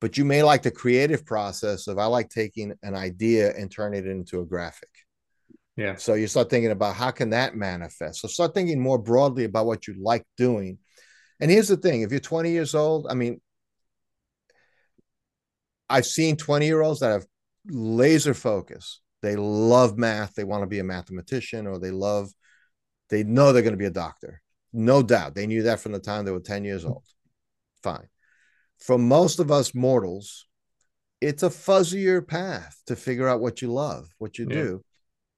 [0.00, 4.04] but you may like the creative process of I like taking an idea and turning
[4.04, 4.90] it into a graphic.
[5.76, 5.96] Yeah.
[5.96, 8.20] So you start thinking about how can that manifest.
[8.20, 10.78] So start thinking more broadly about what you like doing.
[11.40, 13.40] And here's the thing: if you're 20 years old, I mean,
[15.88, 17.26] I've seen 20 year olds that have
[17.68, 19.00] laser focus.
[19.22, 20.34] They love math.
[20.34, 22.30] They want to be a mathematician, or they love,
[23.10, 24.40] they know they're going to be a doctor.
[24.72, 25.34] No doubt.
[25.34, 27.04] They knew that from the time they were 10 years old.
[27.82, 28.08] Fine
[28.78, 30.46] for most of us mortals,
[31.20, 34.56] it's a fuzzier path to figure out what you love, what you yeah.
[34.56, 34.84] do.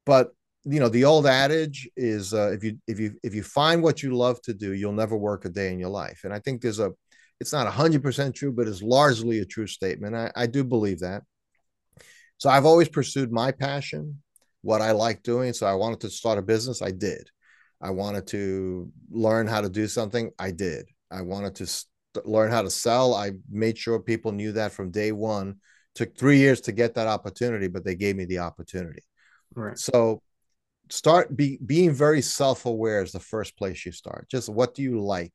[0.06, 0.30] But
[0.64, 4.02] you know, the old adage is uh, if you if you if you find what
[4.02, 6.20] you love to do, you'll never work a day in your life.
[6.24, 6.92] And I think there's a
[7.40, 10.14] it's not 100% true, but it's largely a true statement.
[10.14, 11.22] I, I do believe that.
[12.40, 14.22] So I've always pursued my passion,
[14.62, 15.52] what I like doing.
[15.52, 16.80] So I wanted to start a business.
[16.80, 17.28] I did.
[17.82, 20.30] I wanted to learn how to do something.
[20.38, 20.86] I did.
[21.10, 23.14] I wanted to learn how to sell.
[23.14, 25.56] I made sure people knew that from day one.
[25.94, 29.02] Took three years to get that opportunity, but they gave me the opportunity.
[29.54, 29.78] Right.
[29.78, 30.22] So
[30.88, 34.28] start be, being very self-aware is the first place you start.
[34.30, 35.34] Just what do you like?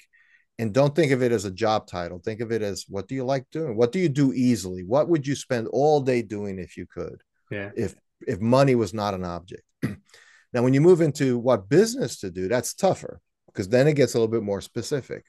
[0.57, 2.19] And don't think of it as a job title.
[2.19, 3.75] Think of it as what do you like doing?
[3.75, 4.83] What do you do easily?
[4.83, 7.21] What would you spend all day doing if you could?
[7.51, 7.71] Yeah.
[7.75, 7.95] If
[8.25, 9.63] if money was not an object.
[9.83, 14.13] now, when you move into what business to do, that's tougher because then it gets
[14.13, 15.25] a little bit more specific.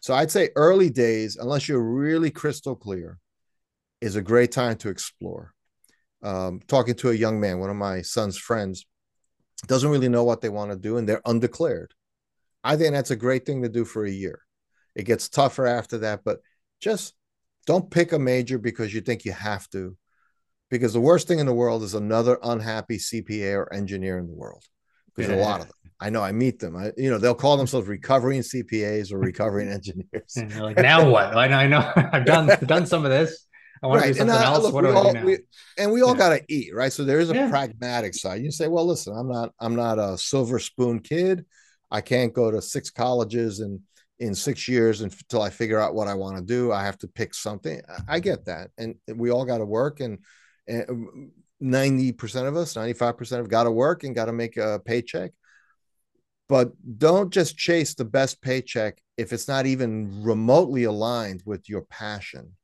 [0.00, 3.18] So I'd say early days, unless you're really crystal clear,
[4.00, 5.54] is a great time to explore.
[6.22, 8.86] Um, talking to a young man, one of my son's friends,
[9.66, 11.94] doesn't really know what they want to do and they're undeclared.
[12.62, 14.40] I think that's a great thing to do for a year.
[14.94, 16.38] It gets tougher after that, but
[16.80, 17.14] just
[17.66, 19.96] don't pick a major because you think you have to.
[20.70, 24.32] Because the worst thing in the world is another unhappy CPA or engineer in the
[24.32, 24.64] world.
[25.14, 25.38] Because yeah.
[25.38, 25.92] a lot of them.
[26.00, 26.76] I know I meet them.
[26.76, 30.36] I, you know, they'll call themselves recovering CPAs or recovering engineers.
[30.36, 31.36] And like, now what?
[31.36, 31.92] I know, I know.
[32.12, 33.46] I've done done some of this.
[33.82, 34.06] I want right.
[34.08, 34.64] to do something and, uh, else.
[34.64, 35.24] Look, what do I do now?
[35.24, 35.38] We,
[35.78, 36.18] and we all yeah.
[36.18, 36.92] got to eat, right?
[36.92, 37.50] So there is a yeah.
[37.50, 38.42] pragmatic side.
[38.42, 41.44] You say, well, listen, I'm not, I'm not a silver spoon kid.
[41.90, 43.80] I can't go to six colleges and
[44.24, 46.72] in six years until I figure out what I want to do.
[46.72, 47.80] I have to pick something.
[48.08, 48.50] I get mm-hmm.
[48.50, 50.00] that, and we all got to work.
[50.00, 50.18] And,
[50.66, 51.30] and
[51.62, 55.32] uh, 90% of us, 95% have got to work and got to make a paycheck
[56.48, 61.82] but don't just chase the best paycheck if it's not even remotely aligned with your
[61.82, 62.56] passion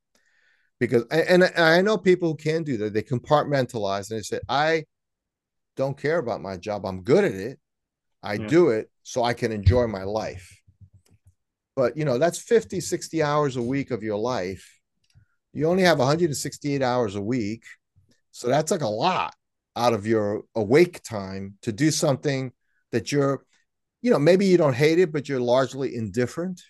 [0.78, 4.84] because and, i know people who can do that they compartmentalize and they say i
[5.76, 7.58] don't care about my job i'm good at it
[8.22, 8.46] i yeah.
[8.46, 10.59] do it so i can enjoy my life
[11.81, 14.64] but you know that's 50 60 hours a week of your life
[15.53, 17.64] you only have 168 hours a week
[18.31, 19.35] so that's like a lot
[19.76, 22.53] out of your awake time to do something
[22.93, 23.45] that you're
[24.03, 26.62] you know, maybe you don't hate it, but you're largely indifferent.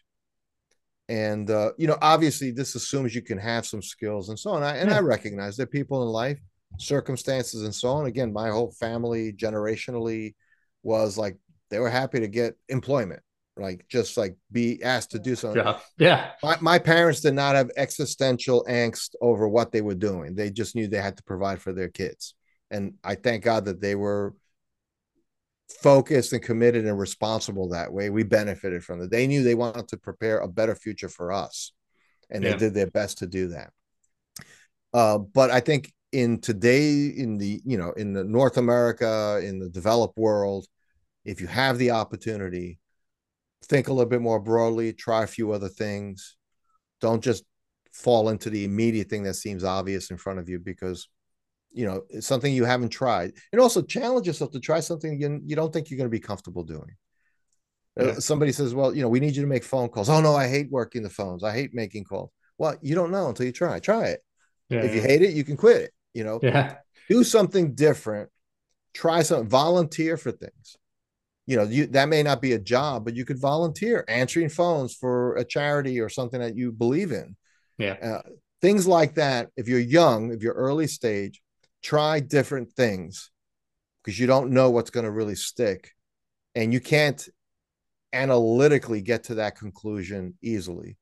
[1.09, 4.63] And uh, you know, obviously, this assumes you can have some skills and so on.
[4.63, 4.97] I, and yeah.
[4.97, 6.39] I recognize that people in life,
[6.79, 8.07] circumstances, and so on.
[8.07, 10.35] Again, my whole family, generationally,
[10.83, 11.37] was like
[11.69, 13.23] they were happy to get employment,
[13.61, 15.63] like just like be asked to do something.
[15.65, 16.31] Yeah, yeah.
[16.43, 20.35] My, my parents did not have existential angst over what they were doing.
[20.35, 22.35] They just knew they had to provide for their kids,
[22.71, 24.35] and I thank God that they were
[25.83, 28.11] focused and committed and responsible that way.
[28.11, 29.11] We benefited from it.
[29.11, 31.73] They knew they wanted to prepare a better future for us,
[32.29, 32.53] and yeah.
[32.53, 33.71] they did their best to do that.
[34.93, 39.59] Uh, but I think in today, in the you know, in the North America, in
[39.59, 40.67] the developed world,
[41.25, 42.80] if you have the opportunity,
[43.65, 44.93] think a little bit more broadly.
[44.93, 46.37] Try a few other things.
[47.01, 47.45] Don't just
[47.93, 51.09] fall into the immediate thing that seems obvious in front of you because
[51.73, 53.33] you know it's something you haven't tried.
[53.53, 56.21] And also challenge yourself to try something you, you don't think you're going to be
[56.21, 56.97] comfortable doing.
[57.99, 58.11] Uh, yeah.
[58.13, 60.09] uh, somebody says well you know we need you to make phone calls.
[60.09, 61.43] Oh no i hate working the phones.
[61.43, 62.31] I hate making calls.
[62.59, 63.79] Well you don't know until you try.
[63.81, 64.21] Try it.
[64.69, 66.41] Yeah, if you hate it you can quit it you know?
[66.43, 66.77] Yeah.
[67.09, 68.31] Do something different.
[68.95, 70.77] Try something volunteer for things
[71.51, 74.95] you know you that may not be a job but you could volunteer answering phones
[74.95, 77.37] for a charity or something that you believe in.
[77.77, 77.97] Yeah.
[78.01, 78.23] Uh,
[78.63, 81.43] things like that if you're young if you're early stage
[81.83, 83.33] try different things
[84.05, 85.91] because you don't know what's going to really stick
[86.55, 87.29] and you can't
[88.13, 90.97] analytically get to that conclusion easily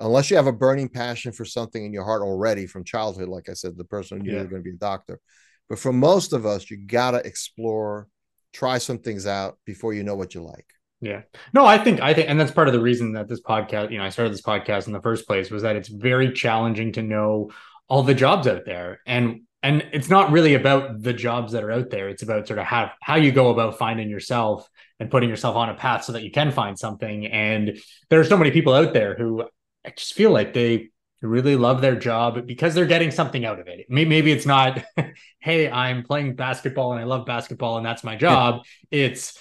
[0.00, 3.48] unless you have a burning passion for something in your heart already from childhood like
[3.48, 4.38] i said the person knew yeah.
[4.38, 5.20] you were going to be a doctor.
[5.68, 8.08] But for most of us you got to explore
[8.54, 10.66] try some things out before you know what you like
[11.00, 11.22] yeah.
[11.52, 13.98] No, I think I think and that's part of the reason that this podcast, you
[13.98, 17.02] know, I started this podcast in the first place was that it's very challenging to
[17.02, 17.50] know
[17.88, 19.00] all the jobs out there.
[19.04, 22.58] And and it's not really about the jobs that are out there it's about sort
[22.58, 24.68] of how how you go about finding yourself
[25.00, 27.80] and putting yourself on a path so that you can find something and
[28.10, 29.42] there are so many people out there who
[29.84, 30.90] i just feel like they
[31.24, 34.84] really love their job because they're getting something out of it maybe it's not
[35.40, 39.38] hey i'm playing basketball and i love basketball and that's my job it's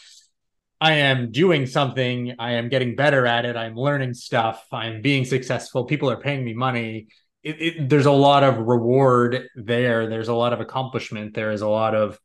[0.81, 2.35] I am doing something.
[2.39, 3.55] I am getting better at it.
[3.55, 4.67] I'm learning stuff.
[4.69, 5.85] I'm being successful.
[5.85, 7.07] People are paying me money
[7.43, 10.07] it, it, there's a lot of reward there.
[10.07, 11.33] There's a lot of accomplishment.
[11.33, 12.17] There is a lot of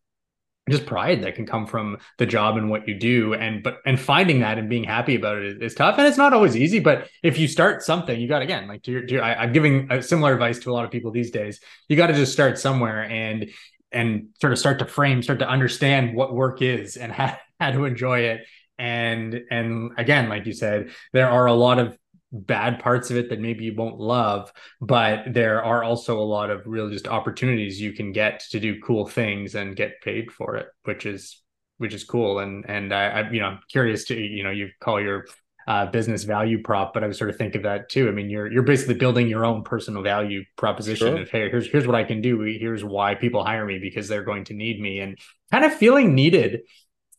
[0.70, 3.34] just pride that can come from the job and what you do.
[3.34, 5.98] And but and finding that and being happy about it is, tough.
[5.98, 8.90] And it's not always easy but if you start something you got again like to
[8.90, 11.30] your, to your, I, am giving a similar advice to a lot of people these
[11.30, 11.60] days.
[11.88, 13.50] You got to just start somewhere and
[13.92, 17.70] and sort of start to frame start to understand what work is and how, how
[17.70, 18.46] to enjoy it.
[18.78, 21.98] And and again like you said there are a lot of
[22.31, 24.53] bad parts of it that maybe you won't love
[24.83, 28.81] but there are also a lot of real just opportunities you can get to do
[28.81, 31.43] cool things and get paid for it which is
[31.79, 32.41] which is cool.
[32.41, 35.24] And and I, I you know I'm curious to you know you call your
[35.66, 38.09] uh, business value prop but I was sort of think of that too.
[38.09, 41.22] I mean you're you're basically building your own personal value proposition sure.
[41.22, 42.41] of hey here's here's what I can do.
[42.41, 45.01] Here's why people hire me because they're going to need me.
[45.01, 45.18] And
[45.51, 46.61] kind of feeling needed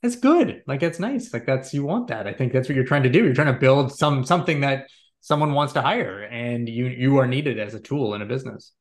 [0.02, 2.86] it's good like it's nice like that's you want that i think that's what you're
[2.86, 4.88] trying to do you're trying to build some something that
[5.22, 8.74] someone wants to hire and you you are needed as a tool in a business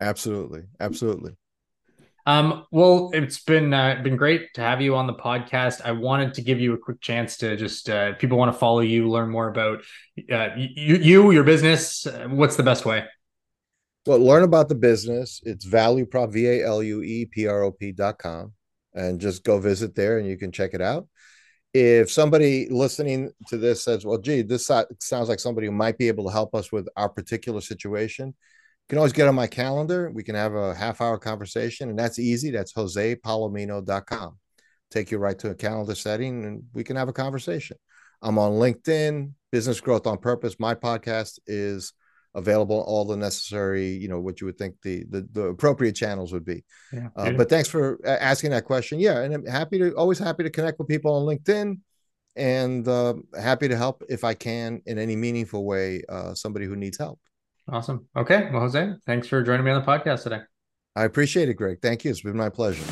[0.00, 1.32] absolutely absolutely
[2.24, 5.80] um, well, it's been uh, been great to have you on the podcast.
[5.84, 8.80] I wanted to give you a quick chance to just uh, people want to follow
[8.80, 9.82] you, learn more about
[10.30, 12.06] uh, you, you, your business.
[12.06, 13.04] Uh, what's the best way?
[14.06, 15.40] Well, learn about the business.
[15.44, 18.52] It's value prop v a l u e p r o p dot com,
[18.94, 21.06] and just go visit there, and you can check it out
[21.74, 26.08] if somebody listening to this says, well, gee, this sounds like somebody who might be
[26.08, 28.34] able to help us with our particular situation, you
[28.88, 30.10] can always get on my calendar.
[30.10, 32.50] We can have a half hour conversation, and that's easy.
[32.50, 34.38] That's josepalomino.com.
[34.90, 37.78] Take you right to a calendar setting, and we can have a conversation.
[38.20, 40.56] I'm on LinkedIn, Business Growth on Purpose.
[40.58, 41.94] My podcast is
[42.34, 46.32] available all the necessary you know what you would think the the, the appropriate channels
[46.32, 46.64] would be.
[46.92, 48.98] Yeah, uh, but thanks for asking that question.
[48.98, 51.80] Yeah and i'm happy to always happy to connect with people on linkedin
[52.34, 56.76] and uh, happy to help if i can in any meaningful way uh, somebody who
[56.76, 57.20] needs help.
[57.68, 58.08] Awesome.
[58.16, 58.48] Okay.
[58.50, 60.40] Well jose thanks for joining me on the podcast today.
[60.96, 61.78] I appreciate it greg.
[61.82, 62.10] Thank you.
[62.10, 62.84] It's been my pleasure.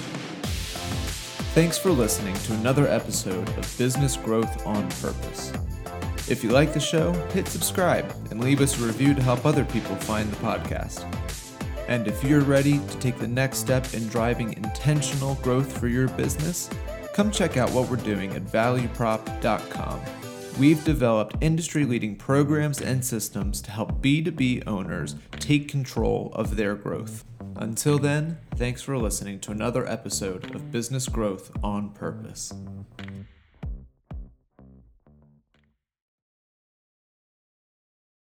[1.52, 5.52] Thanks for listening to another episode of business growth on purpose
[6.30, 9.64] if you like the show, hit subscribe and leave us a review to help other
[9.64, 11.04] people find the podcast.
[11.88, 16.08] And if you're ready to take the next step in driving intentional growth for your
[16.10, 16.70] business,
[17.12, 20.00] come check out what we're doing at valueprop.com.
[20.58, 26.76] We've developed industry leading programs and systems to help B2B owners take control of their
[26.76, 27.24] growth.
[27.56, 32.52] Until then, thanks for listening to another episode of Business Growth on Purpose.